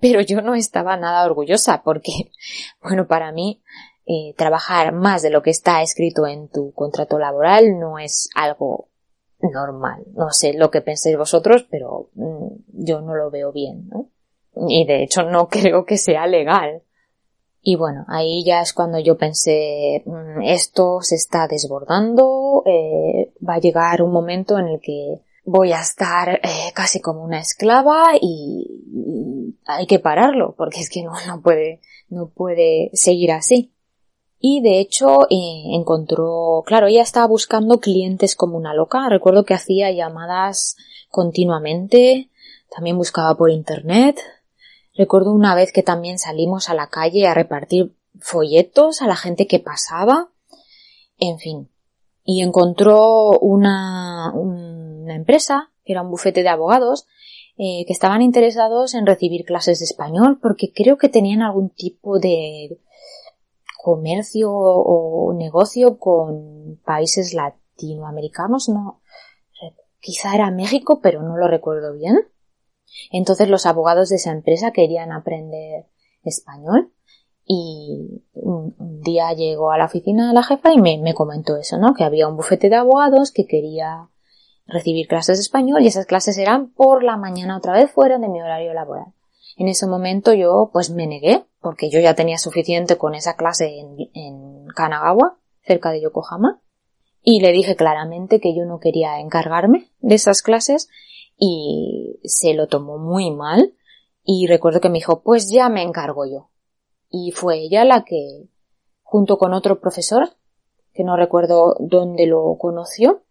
Pero 0.00 0.20
yo 0.20 0.40
no 0.42 0.54
estaba 0.54 0.96
nada 0.96 1.24
orgullosa 1.24 1.82
porque, 1.82 2.30
bueno, 2.82 3.06
para 3.06 3.32
mí, 3.32 3.62
eh, 4.06 4.34
trabajar 4.36 4.92
más 4.92 5.22
de 5.22 5.30
lo 5.30 5.42
que 5.42 5.50
está 5.50 5.82
escrito 5.82 6.26
en 6.26 6.48
tu 6.48 6.72
contrato 6.72 7.18
laboral 7.18 7.78
no 7.80 7.98
es 7.98 8.28
algo 8.34 8.88
normal. 9.40 10.04
No 10.14 10.30
sé 10.30 10.52
lo 10.52 10.70
que 10.70 10.80
penséis 10.80 11.16
vosotros, 11.16 11.66
pero 11.70 12.10
mm, 12.14 12.46
yo 12.84 13.00
no 13.00 13.14
lo 13.14 13.30
veo 13.30 13.50
bien, 13.50 13.88
¿no? 13.88 14.08
Y 14.68 14.86
de 14.86 15.02
hecho 15.02 15.22
no 15.24 15.48
creo 15.50 15.84
que 15.84 15.96
sea 15.96 16.26
legal. 16.26 16.82
Y 17.64 17.76
bueno, 17.76 18.04
ahí 18.08 18.44
ya 18.44 18.60
es 18.60 18.72
cuando 18.72 18.98
yo 18.98 19.16
pensé, 19.16 20.02
mm, 20.04 20.42
esto 20.42 21.00
se 21.00 21.14
está 21.16 21.48
desbordando, 21.48 22.62
eh, 22.66 23.32
va 23.46 23.54
a 23.54 23.60
llegar 23.60 24.02
un 24.02 24.12
momento 24.12 24.58
en 24.58 24.68
el 24.68 24.80
que 24.80 25.22
voy 25.44 25.72
a 25.72 25.80
estar 25.80 26.40
eh, 26.42 26.72
casi 26.74 27.00
como 27.00 27.24
una 27.24 27.40
esclava 27.40 28.12
y, 28.20 29.56
hay 29.66 29.86
que 29.86 29.98
pararlo, 29.98 30.54
porque 30.56 30.80
es 30.80 30.90
que 30.90 31.02
no, 31.02 31.12
no 31.26 31.40
puede, 31.40 31.80
no 32.10 32.28
puede 32.28 32.90
seguir 32.92 33.32
así 33.32 33.74
y 34.46 34.60
de 34.60 34.78
hecho 34.78 35.22
eh, 35.30 35.62
encontró, 35.72 36.64
claro, 36.66 36.88
ella 36.88 37.00
estaba 37.00 37.26
buscando 37.26 37.80
clientes 37.80 38.36
como 38.36 38.58
una 38.58 38.74
loca. 38.74 39.08
Recuerdo 39.08 39.46
que 39.46 39.54
hacía 39.54 39.90
llamadas 39.90 40.76
continuamente, 41.08 42.28
también 42.68 42.98
buscaba 42.98 43.34
por 43.38 43.50
internet. 43.50 44.20
Recuerdo 44.96 45.32
una 45.32 45.54
vez 45.54 45.72
que 45.72 45.82
también 45.82 46.18
salimos 46.18 46.68
a 46.68 46.74
la 46.74 46.88
calle 46.88 47.26
a 47.26 47.34
repartir 47.34 47.96
folletos 48.20 49.02
a 49.02 49.06
la 49.06 49.16
gente 49.16 49.46
que 49.46 49.58
pasaba. 49.58 50.30
En 51.18 51.38
fin. 51.38 51.68
Y 52.24 52.42
encontró 52.42 53.38
una, 53.38 54.32
una 54.34 55.14
empresa, 55.14 55.72
que 55.84 55.92
era 55.92 56.02
un 56.02 56.10
bufete 56.10 56.42
de 56.42 56.48
abogados, 56.48 57.06
eh, 57.56 57.84
que 57.86 57.92
estaban 57.92 58.22
interesados 58.22 58.94
en 58.94 59.06
recibir 59.06 59.44
clases 59.44 59.78
de 59.78 59.84
español 59.84 60.38
porque 60.42 60.72
creo 60.72 60.96
que 60.96 61.08
tenían 61.08 61.42
algún 61.42 61.70
tipo 61.70 62.18
de 62.18 62.80
comercio 63.82 64.50
o 64.50 65.32
negocio 65.34 65.98
con 65.98 66.80
países 66.84 67.34
latinoamericanos, 67.34 68.70
no, 68.70 69.02
quizá 70.00 70.34
era 70.34 70.50
México, 70.50 71.00
pero 71.02 71.22
no 71.22 71.36
lo 71.36 71.48
recuerdo 71.48 71.94
bien. 71.94 72.26
Entonces 73.10 73.48
los 73.48 73.66
abogados 73.66 74.08
de 74.08 74.16
esa 74.16 74.30
empresa 74.30 74.72
querían 74.72 75.12
aprender 75.12 75.86
español 76.22 76.92
y 77.46 78.22
un, 78.32 78.74
día 79.02 79.32
llegó 79.34 79.70
a 79.70 79.78
la 79.78 79.84
oficina 79.84 80.28
de 80.28 80.34
la 80.34 80.42
jefa 80.42 80.72
y 80.72 80.80
me, 80.80 80.98
me, 80.98 81.12
comentó 81.12 81.56
eso, 81.56 81.76
¿no? 81.76 81.92
Que 81.92 82.04
había 82.04 82.26
un 82.26 82.36
bufete 82.36 82.70
de 82.70 82.76
abogados 82.76 83.32
que 83.32 83.46
quería 83.46 84.08
recibir 84.66 85.06
clases 85.08 85.36
de 85.36 85.42
español 85.42 85.82
y 85.82 85.88
esas 85.88 86.06
clases 86.06 86.38
eran 86.38 86.72
por 86.72 87.04
la 87.04 87.18
mañana 87.18 87.56
otra 87.56 87.74
vez 87.74 87.90
fuera 87.90 88.18
de 88.18 88.28
mi 88.28 88.40
horario 88.40 88.72
laboral. 88.72 89.12
En 89.56 89.68
ese 89.68 89.86
momento 89.86 90.32
yo 90.32 90.70
pues 90.72 90.90
me 90.90 91.06
negué 91.06 91.44
porque 91.60 91.90
yo 91.90 92.00
ya 92.00 92.14
tenía 92.14 92.38
suficiente 92.38 92.96
con 92.96 93.14
esa 93.14 93.36
clase 93.36 93.78
en, 93.78 94.66
Kanagawa, 94.74 95.38
cerca 95.62 95.90
de 95.92 96.00
Yokohama, 96.00 96.60
y 97.22 97.40
le 97.40 97.52
dije 97.52 97.76
claramente 97.76 98.40
que 98.40 98.54
yo 98.54 98.64
no 98.64 98.80
quería 98.80 99.20
encargarme 99.20 99.88
de 100.00 100.16
esas 100.16 100.42
clases 100.42 100.88
y 101.36 102.20
se 102.24 102.54
lo 102.54 102.68
tomó 102.68 102.98
muy 102.98 103.30
mal 103.30 103.74
y 104.24 104.46
recuerdo 104.46 104.80
que 104.80 104.88
me 104.88 104.98
dijo 104.98 105.22
pues 105.22 105.50
ya 105.50 105.68
me 105.68 105.82
encargo 105.82 106.24
yo. 106.26 106.50
Y 107.10 107.32
fue 107.32 107.58
ella 107.58 107.84
la 107.84 108.04
que, 108.04 108.48
junto 109.02 109.38
con 109.38 109.52
otro 109.52 109.80
profesor, 109.80 110.30
que 110.92 111.04
no 111.04 111.16
recuerdo 111.16 111.76
dónde 111.78 112.26
lo 112.26 112.56
conoció, 112.58 113.22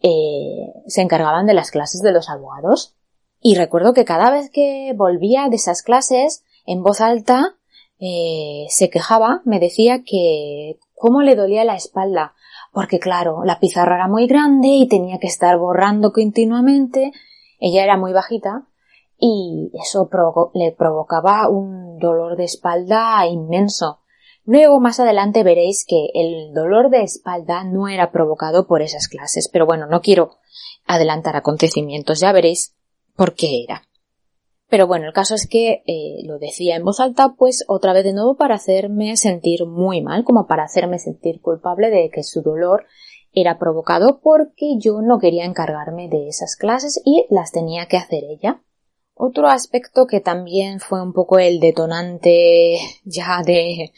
eh, 0.00 0.72
se 0.86 1.02
encargaban 1.02 1.46
de 1.46 1.54
las 1.54 1.70
clases 1.70 2.02
de 2.02 2.12
los 2.12 2.28
abogados. 2.28 2.94
Y 3.40 3.56
recuerdo 3.56 3.94
que 3.94 4.04
cada 4.04 4.30
vez 4.30 4.50
que 4.50 4.92
volvía 4.94 5.48
de 5.48 5.56
esas 5.56 5.82
clases, 5.82 6.44
en 6.66 6.82
voz 6.82 7.00
alta 7.00 7.56
eh, 7.98 8.66
se 8.68 8.90
quejaba, 8.90 9.40
me 9.44 9.60
decía 9.60 10.02
que 10.04 10.78
cómo 10.94 11.22
le 11.22 11.36
dolía 11.36 11.64
la 11.64 11.76
espalda, 11.76 12.33
porque 12.74 12.98
claro, 12.98 13.44
la 13.44 13.60
pizarra 13.60 13.94
era 13.94 14.08
muy 14.08 14.26
grande 14.26 14.68
y 14.68 14.88
tenía 14.88 15.18
que 15.18 15.28
estar 15.28 15.56
borrando 15.56 16.12
continuamente, 16.12 17.12
ella 17.60 17.84
era 17.84 17.96
muy 17.96 18.12
bajita, 18.12 18.66
y 19.16 19.70
eso 19.80 20.10
le 20.54 20.72
provocaba 20.72 21.48
un 21.48 21.98
dolor 21.98 22.36
de 22.36 22.44
espalda 22.44 23.26
inmenso. 23.26 24.00
Luego 24.44 24.80
más 24.80 25.00
adelante 25.00 25.44
veréis 25.44 25.86
que 25.86 26.08
el 26.12 26.52
dolor 26.52 26.90
de 26.90 27.02
espalda 27.02 27.64
no 27.64 27.88
era 27.88 28.10
provocado 28.10 28.66
por 28.66 28.82
esas 28.82 29.08
clases, 29.08 29.48
pero 29.48 29.66
bueno, 29.66 29.86
no 29.86 30.02
quiero 30.02 30.32
adelantar 30.84 31.36
acontecimientos, 31.36 32.20
ya 32.20 32.32
veréis 32.32 32.74
por 33.16 33.34
qué 33.34 33.62
era. 33.62 33.84
Pero 34.74 34.88
bueno, 34.88 35.06
el 35.06 35.12
caso 35.12 35.36
es 35.36 35.46
que 35.46 35.84
eh, 35.86 36.24
lo 36.24 36.40
decía 36.40 36.74
en 36.74 36.82
voz 36.82 36.98
alta, 36.98 37.36
pues 37.38 37.64
otra 37.68 37.92
vez 37.92 38.02
de 38.02 38.12
nuevo 38.12 38.36
para 38.36 38.56
hacerme 38.56 39.16
sentir 39.16 39.66
muy 39.66 40.02
mal, 40.02 40.24
como 40.24 40.48
para 40.48 40.64
hacerme 40.64 40.98
sentir 40.98 41.40
culpable 41.40 41.90
de 41.90 42.10
que 42.10 42.24
su 42.24 42.42
dolor 42.42 42.84
era 43.32 43.56
provocado 43.56 44.18
porque 44.20 44.74
yo 44.80 45.00
no 45.00 45.20
quería 45.20 45.44
encargarme 45.44 46.08
de 46.08 46.26
esas 46.26 46.56
clases 46.56 47.00
y 47.04 47.24
las 47.30 47.52
tenía 47.52 47.86
que 47.86 47.98
hacer 47.98 48.24
ella. 48.24 48.64
Otro 49.14 49.46
aspecto 49.46 50.08
que 50.08 50.18
también 50.18 50.80
fue 50.80 51.00
un 51.00 51.12
poco 51.12 51.38
el 51.38 51.60
detonante 51.60 52.76
ya 53.04 53.42
de 53.46 53.92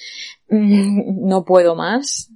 mm, 0.50 1.26
no 1.26 1.46
puedo 1.46 1.74
más 1.74 2.30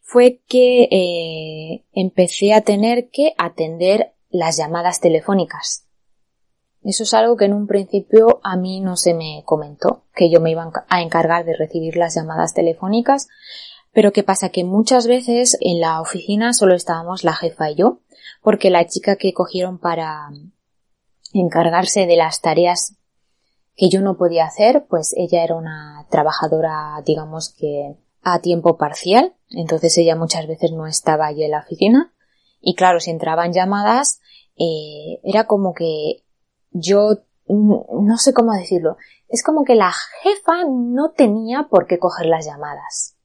fue 0.00 0.40
que 0.48 0.84
eh, 0.84 1.84
empecé 1.92 2.54
a 2.54 2.62
tener 2.62 3.10
que 3.10 3.34
atender 3.36 4.14
las 4.30 4.56
llamadas 4.56 4.98
telefónicas. 4.98 5.85
Eso 6.86 7.02
es 7.02 7.14
algo 7.14 7.36
que 7.36 7.46
en 7.46 7.52
un 7.52 7.66
principio 7.66 8.38
a 8.44 8.56
mí 8.56 8.80
no 8.80 8.96
se 8.96 9.12
me 9.12 9.42
comentó, 9.44 10.04
que 10.14 10.30
yo 10.30 10.40
me 10.40 10.52
iba 10.52 10.70
a 10.88 11.02
encargar 11.02 11.44
de 11.44 11.56
recibir 11.56 11.96
las 11.96 12.14
llamadas 12.14 12.54
telefónicas, 12.54 13.26
pero 13.92 14.12
¿qué 14.12 14.22
pasa? 14.22 14.50
Que 14.50 14.62
muchas 14.62 15.08
veces 15.08 15.58
en 15.60 15.80
la 15.80 16.00
oficina 16.00 16.52
solo 16.52 16.76
estábamos 16.76 17.24
la 17.24 17.32
jefa 17.32 17.72
y 17.72 17.74
yo, 17.74 17.98
porque 18.40 18.70
la 18.70 18.86
chica 18.86 19.16
que 19.16 19.32
cogieron 19.32 19.78
para 19.78 20.28
encargarse 21.32 22.06
de 22.06 22.14
las 22.14 22.40
tareas 22.40 22.94
que 23.74 23.88
yo 23.88 24.00
no 24.00 24.16
podía 24.16 24.44
hacer, 24.44 24.86
pues 24.88 25.12
ella 25.16 25.42
era 25.42 25.56
una 25.56 26.06
trabajadora, 26.08 27.02
digamos 27.04 27.52
que 27.52 27.96
a 28.22 28.38
tiempo 28.40 28.76
parcial, 28.76 29.34
entonces 29.50 29.98
ella 29.98 30.14
muchas 30.14 30.46
veces 30.46 30.70
no 30.70 30.86
estaba 30.86 31.26
allí 31.26 31.42
en 31.42 31.50
la 31.50 31.64
oficina, 31.64 32.14
y 32.60 32.76
claro, 32.76 33.00
si 33.00 33.10
entraban 33.10 33.52
llamadas, 33.52 34.20
eh, 34.56 35.18
era 35.24 35.48
como 35.48 35.74
que 35.74 36.22
yo 36.78 37.18
no 37.48 38.18
sé 38.18 38.32
cómo 38.32 38.52
decirlo, 38.52 38.96
es 39.28 39.42
como 39.42 39.64
que 39.64 39.74
la 39.74 39.92
jefa 40.22 40.64
no 40.68 41.10
tenía 41.10 41.68
por 41.70 41.86
qué 41.86 41.98
coger 41.98 42.26
las 42.26 42.46
llamadas. 42.46 43.16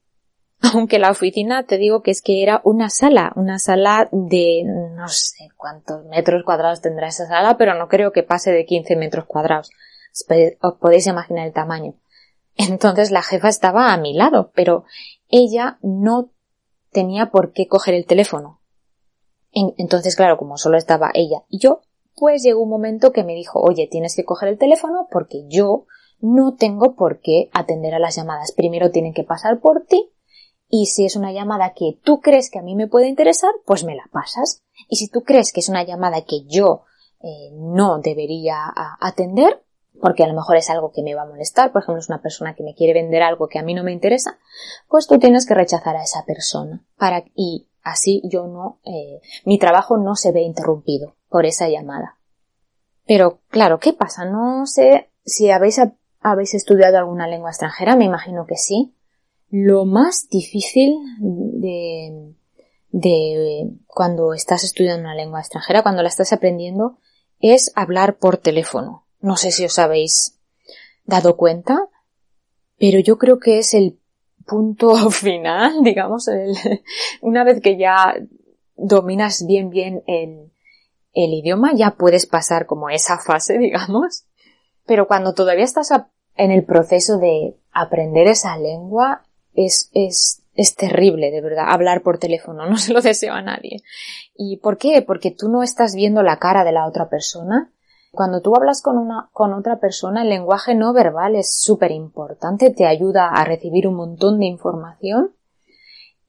Aunque 0.74 1.00
la 1.00 1.10
oficina 1.10 1.66
te 1.66 1.78
digo 1.78 2.02
que 2.04 2.12
es 2.12 2.22
que 2.22 2.44
era 2.44 2.62
una 2.64 2.90
sala, 2.90 3.34
una 3.36 3.60
sala 3.60 4.10
de 4.12 4.64
no 4.64 5.08
sé 5.08 5.50
cuántos 5.58 6.06
metros 6.06 6.44
cuadrados 6.44 6.82
tendrá 6.82 7.08
esa 7.08 7.28
sala, 7.28 7.58
pero 7.58 7.74
no 7.74 7.88
creo 7.88 8.12
que 8.12 8.24
pase 8.24 8.52
de 8.52 8.66
15 8.66 8.96
metros 8.96 9.26
cuadrados. 9.26 9.72
Os 10.62 10.76
podéis 10.80 11.08
imaginar 11.08 11.48
el 11.48 11.54
tamaño. 11.54 11.96
Entonces 12.56 13.12
la 13.12 13.24
jefa 13.24 13.50
estaba 13.50 13.92
a 13.92 13.98
mi 13.98 14.14
lado, 14.14 14.52
pero 14.54 14.86
ella 15.30 15.80
no 15.82 16.32
tenía 16.92 17.32
por 17.32 17.54
qué 17.54 17.68
coger 17.68 17.96
el 17.96 18.06
teléfono. 18.06 18.60
Entonces, 19.54 20.16
claro, 20.16 20.38
como 20.38 20.58
solo 20.58 20.78
estaba 20.78 21.12
ella 21.14 21.44
y 21.50 21.60
yo, 21.60 21.82
pues 22.16 22.44
llegó 22.44 22.62
un 22.62 22.70
momento 22.70 23.12
que 23.12 23.24
me 23.24 23.36
dijo, 23.36 23.60
oye, 23.62 23.88
tienes 23.90 24.16
que 24.16 24.26
coger 24.26 24.50
el 24.50 24.58
teléfono 24.58 25.08
porque 25.12 25.46
yo 25.48 25.86
no 26.20 26.56
tengo 26.56 26.96
por 26.96 27.20
qué 27.20 27.50
atender 27.54 27.94
a 27.94 28.00
las 28.00 28.16
llamadas. 28.16 28.52
Primero 28.52 28.92
tienen 28.92 29.14
que 29.14 29.24
pasar 29.24 29.60
por 29.60 29.86
ti 29.86 30.12
y 30.70 30.86
si 30.86 31.06
es 31.06 31.16
una 31.16 31.34
llamada 31.34 31.74
que 31.74 32.00
tú 32.04 32.22
crees 32.22 32.50
que 32.50 32.60
a 32.60 32.62
mí 32.62 32.76
me 32.76 32.88
puede 32.88 33.10
interesar, 33.10 33.52
pues 33.66 33.84
me 33.84 33.96
la 33.96 34.08
pasas. 34.12 34.64
Y 34.88 34.96
si 34.96 35.10
tú 35.10 35.24
crees 35.24 35.52
que 35.52 35.60
es 35.60 35.70
una 35.70 35.84
llamada 35.84 36.22
que 36.22 36.46
yo 36.46 36.84
eh, 37.20 37.52
no 37.54 38.00
debería 38.00 38.72
atender, 39.00 39.64
porque 40.00 40.24
a 40.24 40.28
lo 40.28 40.34
mejor 40.34 40.56
es 40.56 40.70
algo 40.70 40.92
que 40.92 41.04
me 41.04 41.14
va 41.14 41.24
a 41.24 41.28
molestar, 41.28 41.72
por 41.72 41.82
ejemplo, 41.82 42.00
es 42.00 42.10
una 42.10 42.22
persona 42.22 42.56
que 42.56 42.64
me 42.64 42.74
quiere 42.74 42.94
vender 42.94 43.22
algo 43.22 43.48
que 43.48 43.60
a 43.60 43.64
mí 43.64 43.74
no 43.74 43.84
me 43.84 43.92
interesa, 43.92 44.40
pues 44.88 45.08
tú 45.08 45.20
tienes 45.20 45.46
que 45.46 45.54
rechazar 45.54 45.98
a 45.98 46.04
esa 46.04 46.24
persona 46.26 46.84
para 46.98 47.26
y 47.36 47.68
así 47.84 48.22
yo 48.26 48.48
no, 48.48 48.80
eh, 48.86 49.22
mi 49.46 49.58
trabajo 49.60 49.98
no 49.98 50.16
se 50.16 50.32
ve 50.32 50.42
interrumpido 50.42 51.16
por 51.30 51.46
esa 51.46 51.70
llamada. 51.70 52.18
Pero 53.06 53.40
claro, 53.50 53.80
¿qué 53.80 53.94
pasa? 53.94 54.26
No 54.26 54.66
sé 54.66 55.10
si 55.26 55.50
habéis, 55.50 55.80
habéis 56.20 56.54
estudiado 56.54 56.98
alguna 56.98 57.28
lengua 57.28 57.50
extranjera, 57.50 57.96
me 57.96 58.06
imagino 58.06 58.46
que 58.46 58.58
sí. 58.58 58.94
Lo 59.50 59.86
más 59.86 60.30
difícil 60.30 60.96
de, 61.20 62.34
de 62.92 63.70
cuando 63.88 64.34
estás 64.34 64.64
estudiando 64.64 65.02
una 65.02 65.16
lengua 65.16 65.40
extranjera, 65.40 65.84
cuando 65.84 66.04
la 66.04 66.10
estás 66.10 66.32
aprendiendo, 66.32 66.98
es 67.40 67.72
hablar 67.76 68.18
por 68.18 68.38
teléfono. 68.38 69.06
No 69.20 69.36
sé 69.36 69.52
si 69.52 69.66
os 69.66 69.78
habéis 69.78 70.40
dado 71.06 71.36
cuenta, 71.36 71.90
pero 72.78 73.00
yo 73.00 73.18
creo 73.18 73.40
que 73.40 73.60
es 73.60 73.74
el 73.74 74.00
punto 74.52 75.10
final, 75.12 75.82
digamos, 75.82 76.30
una 77.22 77.46
vez 77.46 77.62
que 77.62 77.78
ya 77.78 78.16
dominas 78.76 79.46
bien 79.48 79.70
bien 79.70 80.04
el, 80.08 80.52
el 81.14 81.34
idioma 81.34 81.72
ya 81.74 81.92
puedes 81.92 82.26
pasar 82.26 82.66
como 82.66 82.90
esa 82.90 83.18
fase, 83.18 83.58
digamos, 83.58 84.26
pero 84.86 85.08
cuando 85.08 85.34
todavía 85.34 85.64
estás 85.64 85.90
en 86.36 86.52
el 86.52 86.66
proceso 86.66 87.18
de 87.18 87.56
aprender 87.72 88.28
esa 88.28 88.58
lengua 88.58 89.24
es, 89.54 89.90
es, 89.94 90.44
es 90.56 90.76
terrible, 90.76 91.32
de 91.32 91.42
verdad, 91.42 91.66
hablar 91.70 92.02
por 92.02 92.18
teléfono, 92.18 92.66
no 92.70 92.76
se 92.78 92.92
lo 92.92 93.02
deseo 93.02 93.34
a 93.34 93.42
nadie. 93.42 93.84
¿Y 94.36 94.58
por 94.58 94.78
qué? 94.78 95.02
Porque 95.02 95.32
tú 95.32 95.48
no 95.48 95.64
estás 95.64 95.96
viendo 95.96 96.24
la 96.24 96.40
cara 96.40 96.66
de 96.66 96.74
la 96.74 96.88
otra 96.88 97.08
persona. 97.08 97.72
Cuando 98.12 98.42
tú 98.42 98.56
hablas 98.56 98.82
con 98.82 98.98
una, 98.98 99.30
con 99.32 99.54
otra 99.54 99.80
persona, 99.80 100.24
el 100.24 100.30
lenguaje 100.30 100.76
no 100.76 100.94
verbal 100.94 101.36
es 101.36 101.56
súper 101.62 101.92
importante, 101.92 102.70
te 102.70 102.86
ayuda 102.86 103.30
a 103.30 103.46
recibir 103.46 103.88
un 103.88 103.96
montón 103.96 104.40
de 104.40 104.48
información 104.48 105.34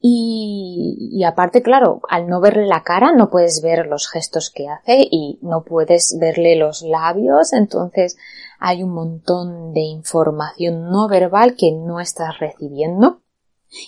y, 0.05 1.23
aparte, 1.25 1.62
claro, 1.62 2.01
al 2.09 2.27
no 2.27 2.40
verle 2.40 2.66
la 2.66 2.83
cara 2.83 3.12
no 3.12 3.31
puedes 3.31 3.62
ver 3.62 3.87
los 3.87 4.09
gestos 4.09 4.51
que 4.51 4.68
hace 4.68 5.07
y 5.09 5.38
no 5.42 5.62
puedes 5.62 6.18
verle 6.21 6.57
los 6.57 6.83
labios, 6.83 7.53
entonces 7.53 8.18
hay 8.59 8.83
un 8.83 8.90
montón 8.90 9.73
de 9.73 9.83
información 9.83 10.90
no 10.90 11.07
verbal 11.07 11.55
que 11.57 11.71
no 11.71 12.01
estás 12.01 12.40
recibiendo. 12.40 13.21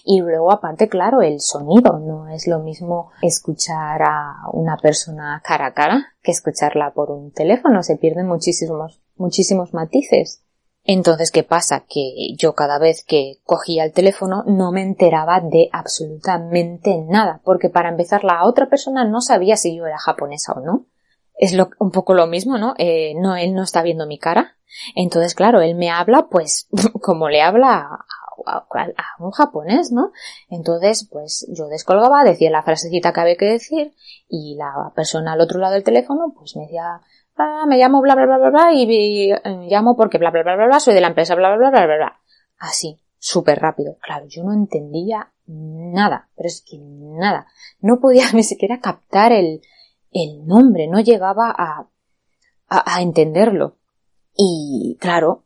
Y 0.05 0.21
luego, 0.21 0.53
aparte, 0.53 0.89
claro, 0.89 1.21
el 1.23 1.41
sonido. 1.41 1.99
No 1.99 2.29
es 2.29 2.47
lo 2.47 2.61
mismo 2.61 3.11
escuchar 3.23 4.03
a 4.03 4.37
una 4.53 4.77
persona 4.77 5.41
cara 5.45 5.67
a 5.67 5.75
cara 5.75 6.15
que 6.23 6.31
escucharla 6.31 6.93
por 6.93 7.11
un 7.11 7.33
teléfono. 7.33 7.83
Se 7.83 7.97
pierden 7.97 8.27
muchísimos, 8.27 9.01
muchísimos 9.17 9.75
matices. 9.75 10.45
Entonces, 10.85 11.31
¿qué 11.31 11.43
pasa? 11.43 11.85
Que 11.89 12.35
yo 12.37 12.55
cada 12.55 12.79
vez 12.79 13.05
que 13.05 13.41
cogía 13.45 13.85
el 13.85 13.93
teléfono 13.93 14.45
no 14.47 14.71
me 14.71 14.83
enteraba 14.83 15.41
de 15.41 15.71
absolutamente 15.73 16.99
nada, 17.09 17.41
porque 17.43 17.71
para 17.71 17.89
empezar 17.89 18.23
la 18.23 18.45
otra 18.45 18.69
persona 18.69 19.05
no 19.05 19.23
sabía 19.23 19.57
si 19.57 19.75
yo 19.75 19.87
era 19.87 19.99
japonesa 19.99 20.53
o 20.53 20.61
no. 20.61 20.87
Es 21.37 21.53
lo, 21.53 21.71
un 21.79 21.91
poco 21.91 22.15
lo 22.15 22.27
mismo, 22.27 22.59
¿no? 22.59 22.75
Eh, 22.79 23.15
no, 23.17 23.35
él 23.35 23.55
no 23.55 23.63
está 23.63 23.83
viendo 23.83 24.07
mi 24.07 24.19
cara. 24.19 24.57
Entonces, 24.95 25.35
claro, 25.35 25.63
él 25.63 25.75
me 25.75 25.91
habla, 25.91 26.29
pues, 26.31 26.69
como 27.01 27.29
le 27.29 27.43
habla 27.43 27.79
a, 27.79 28.05
a, 28.47 28.67
un 29.19 29.31
japonés, 29.31 29.93
¿no? 29.93 30.13
Entonces, 30.49 31.09
pues, 31.11 31.47
yo 31.51 31.67
descolgaba, 31.67 32.25
decía 32.25 32.51
la 32.51 32.63
frasecita 32.63 33.13
que 33.13 33.21
había 33.21 33.37
que 33.37 33.47
decir, 33.47 33.95
y 34.29 34.57
la 34.57 34.93
persona 34.95 35.33
al 35.33 35.41
otro 35.41 35.61
lado 35.61 35.75
del 35.75 35.85
teléfono, 35.85 36.33
pues 36.37 36.57
me 36.57 36.63
decía, 36.63 37.01
me 37.67 37.77
llamo 37.77 38.01
bla 38.01 38.15
bla 38.15 38.27
bla 38.27 38.39
bla 38.39 38.51
bla 38.51 38.73
y, 38.73 39.33
eh, 39.33 39.41
llamo 39.69 39.97
porque 39.97 40.19
bla 40.19 40.31
bla 40.31 40.43
bla 40.43 40.57
bla 40.57 40.67
bla 40.67 40.81
soy 40.81 40.95
de 40.95 41.01
la 41.01 41.09
empresa 41.09 41.35
bla 41.35 41.57
bla 41.57 41.71
bla 41.71 41.87
bla 41.87 41.97
bla 41.97 42.21
Así, 42.59 43.01
súper 43.19 43.59
rápido. 43.59 43.97
Claro, 44.01 44.27
yo 44.29 44.45
no 44.45 44.53
entendía 44.53 45.33
nada, 45.47 46.29
pero 46.37 46.47
es 46.47 46.63
que 46.63 46.79
nada. 46.79 47.47
No 47.81 48.01
podía 48.01 48.25
ni 48.33 48.43
siquiera 48.43 48.81
captar 48.81 49.33
el, 49.33 49.63
el 50.11 50.47
nombre, 50.47 50.87
no 50.87 51.01
llegaba 51.01 51.55
a, 51.57 51.89
a, 52.69 53.03
entenderlo. 53.03 53.77
Y 54.37 54.97
claro, 55.01 55.44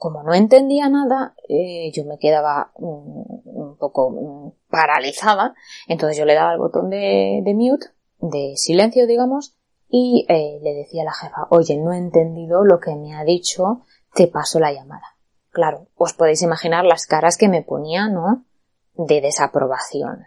como 0.00 0.22
no 0.22 0.32
entendía 0.32 0.88
nada, 0.88 1.34
eh, 1.46 1.92
yo 1.92 2.06
me 2.06 2.18
quedaba 2.18 2.72
un, 2.76 3.76
poco 3.78 4.56
paralizada. 4.70 5.54
Entonces 5.88 6.16
yo 6.16 6.24
le 6.24 6.32
daba 6.32 6.54
el 6.54 6.58
botón 6.58 6.88
de, 6.88 7.42
de 7.44 7.54
mute, 7.54 7.88
de 8.18 8.54
silencio, 8.56 9.06
digamos, 9.06 9.58
y 9.90 10.24
eh, 10.30 10.58
le 10.62 10.72
decía 10.72 11.02
a 11.02 11.04
la 11.04 11.12
jefa, 11.12 11.46
oye, 11.50 11.76
no 11.76 11.92
he 11.92 11.98
entendido 11.98 12.64
lo 12.64 12.80
que 12.80 12.96
me 12.96 13.14
ha 13.14 13.24
dicho, 13.24 13.82
te 14.14 14.26
paso 14.26 14.58
la 14.58 14.72
llamada. 14.72 15.18
Claro, 15.50 15.88
os 15.96 16.14
podéis 16.14 16.40
imaginar 16.40 16.86
las 16.86 17.04
caras 17.04 17.36
que 17.36 17.50
me 17.50 17.60
ponía, 17.60 18.08
¿no? 18.08 18.46
De 18.94 19.20
desaprobación. 19.20 20.24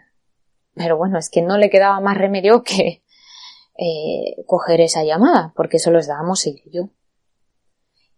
Pero 0.74 0.96
bueno, 0.96 1.18
es 1.18 1.30
que 1.30 1.42
no 1.42 1.58
le 1.58 1.68
quedaba 1.68 1.98
más 1.98 2.16
remedio 2.16 2.62
que 2.62 3.02
eh, 3.76 4.44
coger 4.46 4.82
esa 4.82 5.02
llamada, 5.02 5.52
porque 5.56 5.78
eso 5.78 5.90
los 5.90 6.06
dábamos 6.06 6.46
ella 6.46 6.62
y 6.64 6.70
yo. 6.70 6.90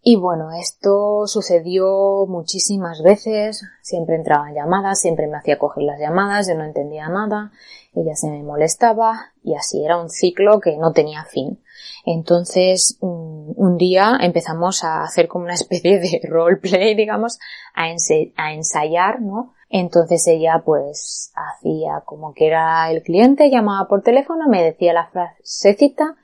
Y 0.08 0.14
bueno, 0.14 0.52
esto 0.52 1.26
sucedió 1.26 2.26
muchísimas 2.28 3.02
veces, 3.02 3.64
siempre 3.82 4.14
entraban 4.14 4.54
llamadas, 4.54 5.00
siempre 5.00 5.26
me 5.26 5.36
hacía 5.36 5.58
coger 5.58 5.82
las 5.82 5.98
llamadas, 5.98 6.46
yo 6.46 6.54
no 6.54 6.62
entendía 6.62 7.08
nada, 7.08 7.50
ella 7.92 8.14
se 8.14 8.30
me 8.30 8.44
molestaba 8.44 9.32
y 9.42 9.56
así 9.56 9.84
era 9.84 10.00
un 10.00 10.08
ciclo 10.08 10.60
que 10.60 10.76
no 10.76 10.92
tenía 10.92 11.24
fin. 11.24 11.60
Entonces, 12.04 12.98
un, 13.00 13.76
día 13.78 14.16
empezamos 14.20 14.84
a 14.84 15.02
hacer 15.02 15.26
como 15.26 15.46
una 15.46 15.54
especie 15.54 15.98
de 15.98 16.20
roleplay, 16.30 16.94
digamos, 16.94 17.40
a, 17.74 17.86
a 17.86 18.52
ensayar, 18.52 19.20
¿no? 19.20 19.54
Entonces 19.70 20.24
ella 20.28 20.62
pues 20.64 21.32
hacía 21.34 22.04
como 22.04 22.32
que 22.32 22.46
era 22.46 22.88
el 22.92 23.02
cliente, 23.02 23.50
llamaba 23.50 23.88
por 23.88 24.02
teléfono, 24.02 24.46
me 24.48 24.62
decía 24.62 24.92
la 24.92 25.08
frasecita 25.08 26.14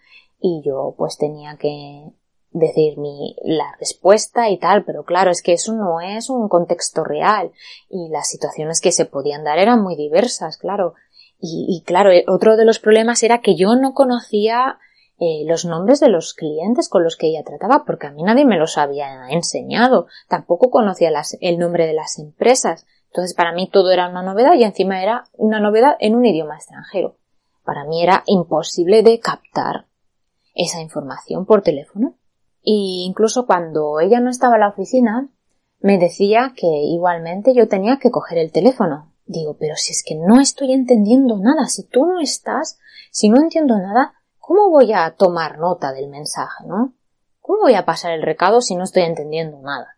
y 0.40 0.62
yo 0.64 0.94
pues 0.96 1.18
tenía 1.18 1.56
que 1.56 2.12
decir 2.52 2.98
mi, 2.98 3.36
la 3.42 3.74
respuesta 3.78 4.50
y 4.50 4.58
tal, 4.58 4.84
pero 4.84 5.04
claro, 5.04 5.30
es 5.30 5.42
que 5.42 5.52
eso 5.52 5.74
no 5.74 6.00
es 6.00 6.30
un 6.30 6.48
contexto 6.48 7.04
real 7.04 7.52
y 7.88 8.08
las 8.10 8.28
situaciones 8.28 8.80
que 8.80 8.92
se 8.92 9.06
podían 9.06 9.44
dar 9.44 9.58
eran 9.58 9.82
muy 9.82 9.96
diversas, 9.96 10.56
claro. 10.56 10.94
Y, 11.38 11.66
y 11.68 11.82
claro, 11.82 12.10
otro 12.28 12.56
de 12.56 12.64
los 12.64 12.78
problemas 12.78 13.22
era 13.22 13.40
que 13.40 13.56
yo 13.56 13.74
no 13.74 13.94
conocía 13.94 14.78
eh, 15.24 15.44
los 15.46 15.64
nombres 15.64 16.00
de 16.00 16.08
los 16.08 16.34
clientes 16.34 16.88
con 16.88 17.04
los 17.04 17.16
que 17.16 17.28
ella 17.28 17.44
trataba, 17.44 17.84
porque 17.86 18.08
a 18.08 18.10
mí 18.10 18.24
nadie 18.24 18.44
me 18.44 18.58
los 18.58 18.76
había 18.76 19.28
enseñado. 19.30 20.08
Tampoco 20.26 20.68
conocía 20.68 21.12
el 21.40 21.58
nombre 21.58 21.86
de 21.86 21.92
las 21.92 22.18
empresas. 22.18 22.86
Entonces 23.06 23.32
para 23.32 23.52
mí 23.52 23.70
todo 23.70 23.92
era 23.92 24.08
una 24.08 24.24
novedad 24.24 24.54
y 24.54 24.64
encima 24.64 25.00
era 25.00 25.24
una 25.34 25.60
novedad 25.60 25.96
en 26.00 26.16
un 26.16 26.26
idioma 26.26 26.56
extranjero. 26.56 27.18
Para 27.64 27.84
mí 27.84 28.02
era 28.02 28.24
imposible 28.26 29.04
de 29.04 29.20
captar 29.20 29.86
esa 30.54 30.80
información 30.80 31.46
por 31.46 31.62
teléfono. 31.62 32.16
Y 32.62 33.04
incluso 33.08 33.46
cuando 33.46 34.00
ella 34.00 34.20
no 34.20 34.30
estaba 34.30 34.54
en 34.54 34.60
la 34.60 34.68
oficina, 34.68 35.28
me 35.80 35.98
decía 35.98 36.52
que 36.56 36.66
igualmente 36.66 37.54
yo 37.54 37.68
tenía 37.68 37.98
que 37.98 38.10
coger 38.10 38.38
el 38.38 38.52
teléfono. 38.52 39.12
Digo, 39.26 39.56
pero 39.58 39.76
si 39.76 39.92
es 39.92 40.04
que 40.04 40.14
no 40.14 40.40
estoy 40.40 40.72
entendiendo 40.72 41.38
nada, 41.38 41.66
si 41.66 41.84
tú 41.84 42.06
no 42.06 42.20
estás, 42.20 42.78
si 43.10 43.28
no 43.28 43.40
entiendo 43.40 43.78
nada, 43.78 44.14
¿cómo 44.38 44.70
voy 44.70 44.92
a 44.92 45.14
tomar 45.16 45.58
nota 45.58 45.92
del 45.92 46.08
mensaje, 46.08 46.64
no? 46.66 46.94
¿Cómo 47.40 47.62
voy 47.62 47.74
a 47.74 47.84
pasar 47.84 48.12
el 48.12 48.22
recado 48.22 48.60
si 48.60 48.76
no 48.76 48.84
estoy 48.84 49.02
entendiendo 49.02 49.60
nada? 49.60 49.96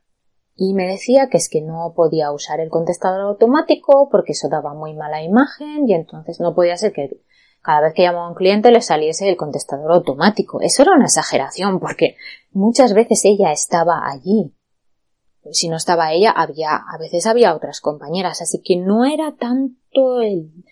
y 0.57 0.75
me 0.75 0.87
decía 0.87 1.29
que 1.29 1.37
es 1.37 1.49
que 1.49 1.61
no 1.61 1.93
podía 1.97 2.31
usar 2.31 2.61
el 2.61 2.71
contestador 2.71 3.23
automático 3.23 4.09
porque 4.11 4.33
eso 4.33 4.49
daba 4.49 4.73
muy 4.75 4.95
mala 4.95 5.23
imagen 5.23 5.89
y 5.89 5.95
entonces 5.95 6.41
no 6.41 6.55
podía 6.55 6.77
ser 6.77 6.93
que 6.93 7.21
cada 7.65 7.81
vez 7.81 7.95
que 7.95 8.03
llamaba 8.03 8.27
a 8.27 8.29
un 8.29 8.35
cliente 8.35 8.71
le 8.71 8.83
saliese 8.83 9.29
el 9.29 9.37
contestador 9.37 9.91
automático. 9.91 10.61
Eso 10.61 10.83
era 10.83 10.93
una 10.93 11.07
exageración 11.07 11.81
porque 11.81 12.17
muchas 12.53 12.93
veces 12.93 13.25
ella 13.25 13.53
estaba 13.53 14.03
allí. 14.07 14.55
Si 15.51 15.69
no 15.69 15.77
estaba 15.77 16.13
ella, 16.13 16.31
había, 16.31 16.77
a 16.77 16.99
veces 16.99 17.27
había 17.27 17.55
otras 17.55 17.81
compañeras, 17.81 18.41
así 18.43 18.63
que 18.63 18.77
no 18.77 19.05
era 19.05 19.33
tanto 19.33 20.19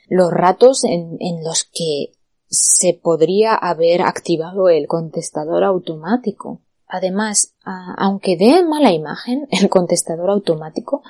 los 0.09 0.31
ratos 0.31 0.85
en 0.85 1.45
los 1.45 1.65
que 1.65 2.13
se 2.49 2.99
podría 3.03 3.55
haber 3.55 4.03
activado 4.03 4.69
el 4.69 4.87
contestador 4.87 5.65
automático. 5.65 6.61
Además, 6.87 7.55
aunque 7.97 8.37
dé 8.37 8.63
mala 8.63 8.93
imagen 8.93 9.49
el 9.51 9.71
contestador 9.71 10.29
automático, 10.29 11.03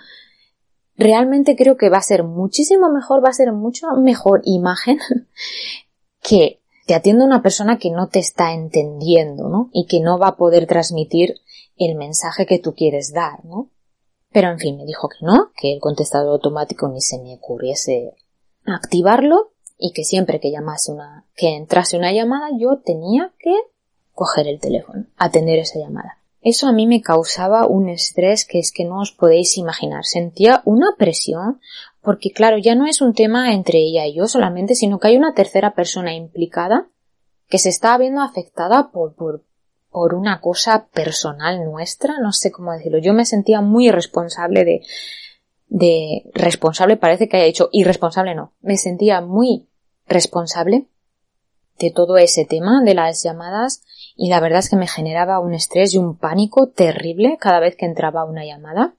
realmente 1.02 1.56
creo 1.56 1.76
que 1.76 1.88
va 1.88 1.98
a 1.98 2.02
ser 2.02 2.24
muchísimo 2.24 2.90
mejor, 2.90 3.24
va 3.24 3.30
a 3.30 3.34
ser 3.34 3.52
mucho 3.52 3.86
mejor 3.96 4.42
imagen 4.44 4.98
que 6.22 6.60
te 6.86 6.94
atienda 6.94 7.24
una 7.24 7.42
persona 7.42 7.78
que 7.78 7.90
no 7.90 8.08
te 8.08 8.18
está 8.18 8.52
entendiendo, 8.52 9.48
¿no? 9.48 9.70
Y 9.72 9.86
que 9.86 10.00
no 10.00 10.18
va 10.18 10.28
a 10.28 10.36
poder 10.36 10.66
transmitir 10.66 11.36
el 11.76 11.96
mensaje 11.96 12.46
que 12.46 12.58
tú 12.58 12.74
quieres 12.74 13.12
dar, 13.12 13.44
¿no? 13.44 13.70
Pero 14.32 14.50
en 14.50 14.58
fin, 14.58 14.76
me 14.76 14.84
dijo 14.84 15.08
que 15.08 15.24
no, 15.24 15.52
que 15.56 15.74
el 15.74 15.80
contestador 15.80 16.30
automático 16.30 16.88
ni 16.88 17.00
se 17.00 17.18
me 17.18 17.34
ocurriese 17.34 18.14
activarlo 18.64 19.52
y 19.78 19.92
que 19.92 20.04
siempre 20.04 20.40
que 20.40 20.50
llamase 20.50 20.92
una, 20.92 21.26
que 21.34 21.54
entrase 21.56 21.96
una 21.96 22.12
llamada 22.12 22.48
yo 22.58 22.78
tenía 22.84 23.32
que 23.38 23.54
coger 24.12 24.46
el 24.48 24.60
teléfono, 24.60 25.06
atender 25.16 25.58
esa 25.58 25.78
llamada. 25.78 26.21
Eso 26.42 26.66
a 26.66 26.72
mí 26.72 26.86
me 26.86 27.00
causaba 27.00 27.66
un 27.66 27.88
estrés 27.88 28.44
que 28.44 28.58
es 28.58 28.72
que 28.72 28.84
no 28.84 29.00
os 29.00 29.12
podéis 29.12 29.56
imaginar. 29.56 30.04
Sentía 30.04 30.60
una 30.64 30.96
presión 30.98 31.60
porque 32.00 32.32
claro, 32.32 32.58
ya 32.58 32.74
no 32.74 32.86
es 32.86 33.00
un 33.00 33.14
tema 33.14 33.52
entre 33.54 33.78
ella 33.78 34.06
y 34.06 34.16
yo 34.16 34.26
solamente, 34.26 34.74
sino 34.74 34.98
que 34.98 35.08
hay 35.08 35.16
una 35.16 35.34
tercera 35.34 35.74
persona 35.74 36.14
implicada 36.14 36.88
que 37.48 37.58
se 37.58 37.68
está 37.68 37.96
viendo 37.96 38.22
afectada 38.22 38.90
por, 38.90 39.14
por, 39.14 39.44
por 39.88 40.14
una 40.14 40.40
cosa 40.40 40.88
personal 40.92 41.64
nuestra, 41.64 42.18
no 42.18 42.32
sé 42.32 42.50
cómo 42.50 42.72
decirlo. 42.72 42.98
Yo 42.98 43.12
me 43.12 43.24
sentía 43.24 43.60
muy 43.60 43.90
responsable 43.90 44.64
de, 44.64 44.82
de 45.68 46.30
responsable 46.34 46.96
parece 46.96 47.28
que 47.28 47.36
haya 47.36 47.46
dicho 47.46 47.68
irresponsable 47.72 48.34
no. 48.34 48.52
Me 48.60 48.76
sentía 48.76 49.20
muy 49.20 49.68
responsable 50.06 50.88
de 51.78 51.90
todo 51.90 52.16
ese 52.18 52.44
tema 52.44 52.82
de 52.82 52.94
las 52.94 53.22
llamadas 53.22 53.84
y 54.16 54.28
la 54.28 54.40
verdad 54.40 54.60
es 54.60 54.68
que 54.68 54.76
me 54.76 54.86
generaba 54.86 55.40
un 55.40 55.54
estrés 55.54 55.94
y 55.94 55.98
un 55.98 56.16
pánico 56.16 56.68
terrible 56.68 57.38
cada 57.40 57.60
vez 57.60 57.76
que 57.76 57.86
entraba 57.86 58.24
una 58.24 58.44
llamada. 58.44 58.94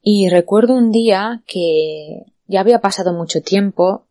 Y 0.00 0.28
recuerdo 0.28 0.74
un 0.74 0.90
día 0.90 1.42
que 1.46 2.24
ya 2.46 2.60
había 2.60 2.80
pasado 2.80 3.12
mucho 3.12 3.40
tiempo 3.40 4.04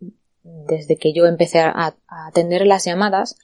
desde 0.43 0.97
que 0.97 1.13
yo 1.13 1.25
empecé 1.25 1.59
a, 1.59 1.95
atender 2.07 2.65
las 2.65 2.85
llamadas, 2.85 3.37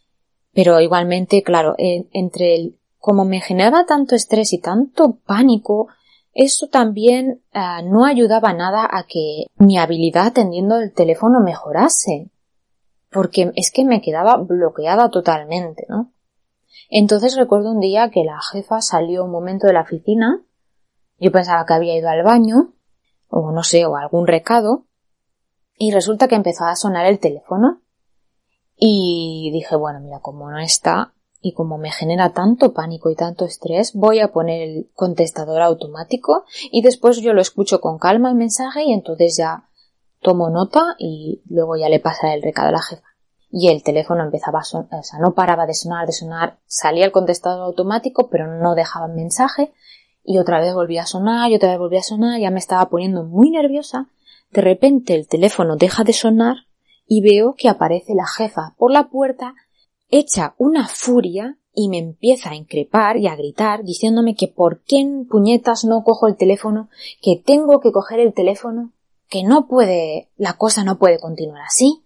pero 0.54 0.80
igualmente, 0.80 1.44
claro, 1.44 1.76
entre 1.78 2.56
el, 2.56 2.80
como 2.98 3.26
me 3.26 3.42
generaba 3.42 3.86
tanto 3.86 4.16
estrés 4.16 4.54
y 4.54 4.60
tanto 4.60 5.20
pánico, 5.26 5.88
eso 6.34 6.68
también 6.68 7.42
ah, 7.54 7.82
no 7.84 8.06
ayudaba 8.06 8.54
nada 8.54 8.88
a 8.90 9.06
que 9.08 9.48
mi 9.58 9.78
habilidad 9.78 10.28
atendiendo 10.28 10.78
el 10.78 10.94
teléfono 10.94 11.40
mejorase 11.42 12.30
porque 13.12 13.52
es 13.56 13.72
que 13.72 13.86
me 13.86 14.02
quedaba 14.02 14.38
bloqueada 14.38 15.10
totalmente, 15.10 15.86
¿no? 15.90 16.12
Entonces 16.90 17.36
recuerdo 17.36 17.72
un 17.72 17.80
día 17.80 18.10
que 18.10 18.24
la 18.24 18.40
jefa 18.52 18.82
salió 18.82 19.26
un 19.26 19.32
momento 19.32 19.68
de 19.68 19.74
la 19.74 19.82
oficina, 19.82 20.42
yo 21.20 21.32
pensaba 21.32 21.66
que 21.66 21.74
había 21.74 21.98
ido 21.98 22.10
al 22.10 22.24
baño, 22.24 22.74
o 23.28 23.52
no 23.52 23.64
sé, 23.64 23.86
o 23.86 23.96
algún 23.96 24.28
recado, 24.28 24.86
y 25.78 25.92
resulta 25.92 26.28
que 26.28 26.36
empezó 26.36 26.66
a 26.66 26.76
sonar 26.76 27.06
el 27.06 27.20
teléfono, 27.20 27.82
y 28.76 29.50
dije, 29.52 29.76
bueno, 29.76 30.00
mira, 30.00 30.20
como 30.20 30.50
no 30.52 30.60
está, 30.60 31.14
y 31.42 31.54
como 31.54 31.78
me 31.78 31.92
genera 31.92 32.34
tanto 32.34 32.74
pánico 32.74 33.10
y 33.10 33.16
tanto 33.16 33.46
estrés, 33.46 33.94
voy 33.94 34.20
a 34.20 34.32
poner 34.32 34.62
el 34.62 34.90
contestador 34.94 35.62
automático 35.62 36.46
y 36.72 36.82
después 36.82 37.18
yo 37.22 37.34
lo 37.34 37.42
escucho 37.42 37.80
con 37.80 38.00
calma 38.00 38.30
el 38.30 38.36
mensaje 38.36 38.84
y 38.84 38.92
entonces 38.92 39.38
ya 39.38 39.70
tomo 40.22 40.50
nota 40.50 40.96
y 40.98 41.42
luego 41.48 41.78
ya 41.78 41.90
le 41.90 42.00
pasa 42.00 42.34
el 42.34 42.42
recado 42.42 42.70
a 42.70 42.74
la 42.74 42.82
jefa. 42.82 43.07
Y 43.50 43.70
el 43.70 43.84
teléfono 43.84 44.24
empezaba 44.24 44.60
a 44.60 44.64
sonar, 44.64 45.00
o 45.00 45.04
sea, 45.04 45.20
no 45.20 45.34
paraba 45.34 45.66
de 45.66 45.74
sonar, 45.74 46.06
de 46.06 46.12
sonar, 46.12 46.60
salía 46.66 47.06
el 47.06 47.12
contestador 47.12 47.64
automático, 47.64 48.30
pero 48.30 48.48
no 48.48 48.76
dejaba 48.76 49.08
mensaje, 49.08 49.72
y 50.24 50.40
otra 50.40 50.60
vez 50.60 50.74
volvía 50.74 51.04
a 51.04 51.08
sonar, 51.08 51.50
y 51.50 51.56
otra 51.56 51.70
vez 51.70 51.80
volvía 51.80 52.00
a 52.00 52.04
sonar, 52.04 52.40
ya 52.40 52.52
me 52.52 52.60
estaba 52.60 52.90
poniendo 52.90 53.24
muy 53.24 53.50
nerviosa. 53.50 54.10
De 54.52 54.62
repente 54.62 55.16
el 55.16 55.28
teléfono 55.28 55.78
deja 55.78 56.04
de 56.04 56.14
sonar 56.14 56.58
y 57.06 57.22
veo 57.22 57.56
que 57.58 57.70
aparece 57.70 58.14
la 58.14 58.28
jefa 58.28 58.76
por 58.78 58.92
la 58.92 59.08
puerta, 59.08 59.56
echa 60.10 60.54
una 60.58 60.88
furia 60.88 61.58
y 61.74 61.90
me 61.90 62.00
empieza 62.00 62.50
a 62.50 62.56
increpar 62.56 63.18
y 63.18 63.28
a 63.28 63.36
gritar 63.36 63.84
diciéndome 63.84 64.36
que 64.36 64.48
por 64.48 64.82
qué 64.84 64.98
en 64.98 65.28
puñetas 65.28 65.86
no 65.86 66.04
cojo 66.04 66.28
el 66.28 66.36
teléfono, 66.36 66.90
que 67.22 67.42
tengo 67.44 67.80
que 67.80 67.92
coger 67.92 68.20
el 68.20 68.34
teléfono 68.34 68.92
que 69.30 69.44
no 69.44 69.68
puede, 69.68 70.30
la 70.38 70.54
cosa 70.54 70.84
no 70.84 70.98
puede 70.98 71.20
continuar 71.20 71.62
así. 71.66 72.04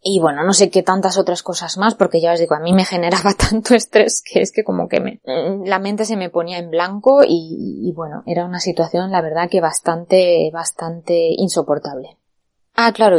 Y 0.00 0.20
bueno, 0.20 0.44
no 0.44 0.52
sé 0.52 0.70
qué 0.70 0.82
tantas 0.82 1.18
otras 1.18 1.42
cosas 1.42 1.76
más, 1.76 1.94
porque 1.94 2.20
ya 2.20 2.32
os 2.32 2.38
digo, 2.38 2.54
a 2.54 2.60
mí 2.60 2.72
me 2.72 2.84
generaba 2.84 3.34
tanto 3.50 3.74
estrés 3.74 4.22
que 4.22 4.40
es 4.40 4.52
que 4.52 4.64
como 4.64 4.88
que 4.88 5.00
me, 5.00 5.20
la 5.64 5.78
mente 5.78 6.04
se 6.04 6.16
me 6.16 6.30
ponía 6.30 6.58
en 6.58 6.70
blanco 6.70 7.24
y, 7.24 7.80
y 7.82 7.92
bueno, 7.92 8.22
era 8.26 8.44
una 8.44 8.60
situación, 8.60 9.10
la 9.10 9.22
verdad, 9.22 9.48
que 9.50 9.60
bastante, 9.60 10.50
bastante 10.52 11.30
insoportable. 11.36 12.16
Ah, 12.74 12.92
claro, 12.92 13.18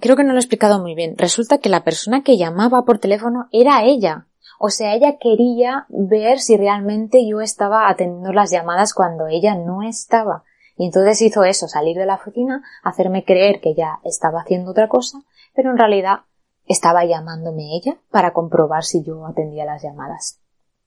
creo 0.00 0.16
que 0.16 0.24
no 0.24 0.32
lo 0.32 0.38
he 0.38 0.40
explicado 0.40 0.80
muy 0.80 0.94
bien. 0.94 1.16
Resulta 1.16 1.58
que 1.58 1.70
la 1.70 1.84
persona 1.84 2.22
que 2.22 2.36
llamaba 2.36 2.84
por 2.84 2.98
teléfono 2.98 3.48
era 3.52 3.84
ella. 3.84 4.26
O 4.58 4.70
sea, 4.70 4.94
ella 4.94 5.18
quería 5.20 5.86
ver 5.88 6.40
si 6.40 6.56
realmente 6.56 7.26
yo 7.26 7.40
estaba 7.40 7.88
atendiendo 7.88 8.32
las 8.32 8.50
llamadas 8.50 8.92
cuando 8.92 9.28
ella 9.28 9.54
no 9.54 9.82
estaba. 9.82 10.42
Y 10.76 10.86
entonces 10.86 11.22
hizo 11.22 11.44
eso, 11.44 11.68
salir 11.68 11.96
de 11.96 12.06
la 12.06 12.16
oficina, 12.16 12.62
hacerme 12.82 13.24
creer 13.24 13.60
que 13.60 13.74
ya 13.74 14.00
estaba 14.04 14.40
haciendo 14.40 14.72
otra 14.72 14.88
cosa, 14.88 15.22
pero 15.58 15.72
en 15.72 15.76
realidad 15.76 16.18
estaba 16.66 17.04
llamándome 17.04 17.74
ella 17.74 17.98
para 18.12 18.32
comprobar 18.32 18.84
si 18.84 19.02
yo 19.02 19.26
atendía 19.26 19.64
las 19.64 19.82
llamadas. 19.82 20.38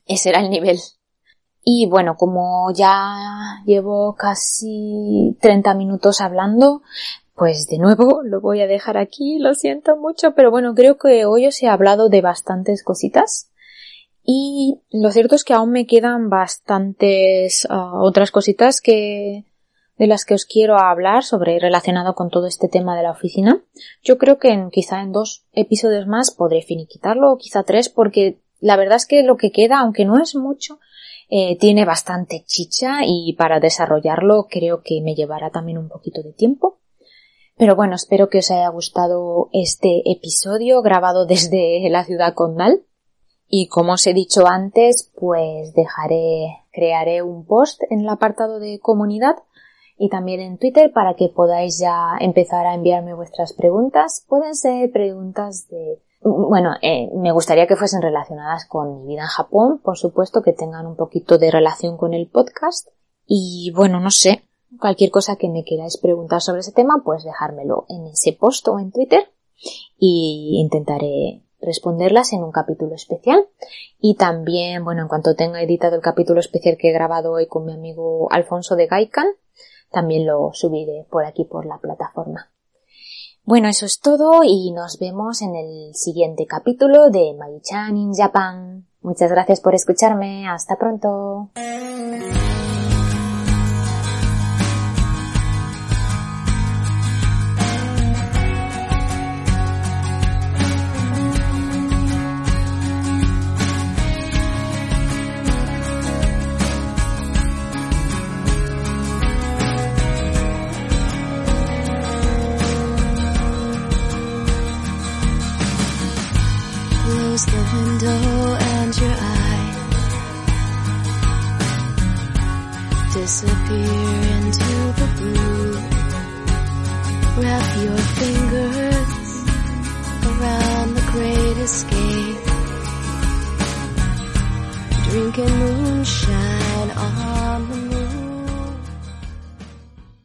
Ese 0.05 0.29
era 0.29 0.39
el 0.39 0.49
nivel. 0.49 0.79
Y 1.61 1.87
bueno, 1.87 2.15
como 2.15 2.71
ya 2.73 3.61
llevo 3.65 4.15
casi 4.15 5.37
30 5.41 5.73
minutos 5.73 6.21
hablando, 6.21 6.83
pues 7.35 7.67
de 7.67 7.79
nuevo 7.79 8.21
lo 8.23 8.39
voy 8.39 8.61
a 8.61 8.67
dejar 8.67 8.97
aquí, 8.97 9.39
lo 9.39 9.55
siento 9.55 9.97
mucho, 9.97 10.35
pero 10.35 10.51
bueno, 10.51 10.73
creo 10.73 10.97
que 10.97 11.25
hoy 11.25 11.47
os 11.47 11.61
he 11.61 11.67
hablado 11.67 12.07
de 12.07 12.21
bastantes 12.21 12.81
cositas. 12.81 13.51
Y 14.23 14.79
lo 14.89 15.11
cierto 15.11 15.35
es 15.35 15.43
que 15.43 15.53
aún 15.53 15.71
me 15.71 15.85
quedan 15.85 16.29
bastantes 16.29 17.67
ah, 17.69 17.99
otras 18.01 18.31
cositas 18.31 18.79
que, 18.79 19.43
de 20.01 20.07
las 20.07 20.25
que 20.25 20.33
os 20.33 20.45
quiero 20.45 20.79
hablar 20.79 21.23
sobre 21.23 21.59
relacionado 21.59 22.15
con 22.15 22.31
todo 22.31 22.47
este 22.47 22.67
tema 22.67 22.97
de 22.97 23.03
la 23.03 23.11
oficina. 23.11 23.63
Yo 24.01 24.17
creo 24.17 24.39
que 24.39 24.67
quizá 24.71 24.99
en 25.03 25.11
dos 25.11 25.45
episodios 25.53 26.07
más 26.07 26.31
podré 26.31 26.63
finiquitarlo 26.63 27.31
o 27.31 27.37
quizá 27.37 27.61
tres 27.61 27.87
porque 27.87 28.41
la 28.59 28.77
verdad 28.77 28.95
es 28.95 29.05
que 29.05 29.21
lo 29.21 29.37
que 29.37 29.51
queda, 29.51 29.79
aunque 29.79 30.05
no 30.05 30.19
es 30.19 30.33
mucho, 30.33 30.79
eh, 31.29 31.55
tiene 31.59 31.85
bastante 31.85 32.43
chicha 32.47 33.01
y 33.05 33.33
para 33.33 33.59
desarrollarlo 33.59 34.47
creo 34.49 34.81
que 34.81 35.01
me 35.03 35.13
llevará 35.13 35.51
también 35.51 35.77
un 35.77 35.87
poquito 35.87 36.23
de 36.23 36.33
tiempo. 36.33 36.79
Pero 37.55 37.75
bueno, 37.75 37.93
espero 37.93 38.27
que 38.27 38.39
os 38.39 38.49
haya 38.49 38.69
gustado 38.69 39.49
este 39.53 40.01
episodio 40.11 40.81
grabado 40.81 41.27
desde 41.27 41.87
la 41.91 42.05
ciudad 42.05 42.33
condal. 42.33 42.81
Y 43.47 43.67
como 43.67 43.93
os 43.93 44.07
he 44.07 44.15
dicho 44.15 44.47
antes, 44.47 45.11
pues 45.13 45.75
dejaré, 45.75 46.65
crearé 46.71 47.21
un 47.21 47.45
post 47.45 47.83
en 47.91 47.99
el 47.99 48.09
apartado 48.09 48.57
de 48.57 48.79
comunidad 48.79 49.35
y 49.97 50.09
también 50.09 50.39
en 50.39 50.57
Twitter 50.57 50.91
para 50.93 51.15
que 51.15 51.29
podáis 51.29 51.79
ya 51.79 52.17
empezar 52.19 52.65
a 52.65 52.73
enviarme 52.73 53.13
vuestras 53.13 53.53
preguntas. 53.53 54.25
Pueden 54.27 54.55
ser 54.55 54.91
preguntas 54.91 55.67
de, 55.69 56.01
bueno, 56.21 56.71
eh, 56.81 57.09
me 57.15 57.31
gustaría 57.31 57.67
que 57.67 57.75
fuesen 57.75 58.01
relacionadas 58.01 58.65
con 58.65 59.01
mi 59.01 59.07
vida 59.07 59.21
en 59.21 59.27
Japón, 59.27 59.79
por 59.83 59.97
supuesto, 59.97 60.41
que 60.41 60.53
tengan 60.53 60.85
un 60.85 60.95
poquito 60.95 61.37
de 61.37 61.51
relación 61.51 61.97
con 61.97 62.13
el 62.13 62.27
podcast. 62.27 62.87
Y 63.25 63.71
bueno, 63.75 63.99
no 63.99 64.11
sé, 64.11 64.43
cualquier 64.79 65.11
cosa 65.11 65.35
que 65.35 65.49
me 65.49 65.63
queráis 65.63 65.97
preguntar 65.97 66.41
sobre 66.41 66.61
ese 66.61 66.71
tema, 66.71 67.01
pues 67.03 67.23
dejármelo 67.23 67.85
en 67.89 68.07
ese 68.07 68.33
post 68.33 68.67
o 68.67 68.79
en 68.79 68.91
Twitter 68.91 69.31
y 69.97 70.57
intentaré 70.59 71.43
responderlas 71.61 72.33
en 72.33 72.43
un 72.43 72.51
capítulo 72.51 72.95
especial. 72.95 73.47
Y 73.99 74.15
también, 74.15 74.83
bueno, 74.83 75.03
en 75.03 75.07
cuanto 75.07 75.35
tenga 75.35 75.61
editado 75.61 75.95
el 75.95 76.01
capítulo 76.01 76.39
especial 76.39 76.77
que 76.77 76.89
he 76.89 76.93
grabado 76.93 77.33
hoy 77.33 77.47
con 77.47 77.65
mi 77.65 77.73
amigo 77.73 78.27
Alfonso 78.31 78.75
de 78.75 78.87
Gaikan, 78.87 79.27
también 79.91 80.25
lo 80.25 80.51
subiré 80.53 81.05
por 81.09 81.25
aquí 81.25 81.45
por 81.45 81.65
la 81.65 81.77
plataforma. 81.77 82.51
Bueno, 83.43 83.67
eso 83.67 83.85
es 83.85 83.99
todo 83.99 84.43
y 84.43 84.71
nos 84.71 84.99
vemos 84.99 85.41
en 85.41 85.55
el 85.55 85.95
siguiente 85.95 86.45
capítulo 86.45 87.09
de 87.09 87.33
Maichan 87.37 87.97
in 87.97 88.13
Japan. 88.13 88.85
Muchas 89.01 89.31
gracias 89.31 89.61
por 89.61 89.73
escucharme. 89.73 90.47
Hasta 90.47 90.77
pronto. 90.77 91.49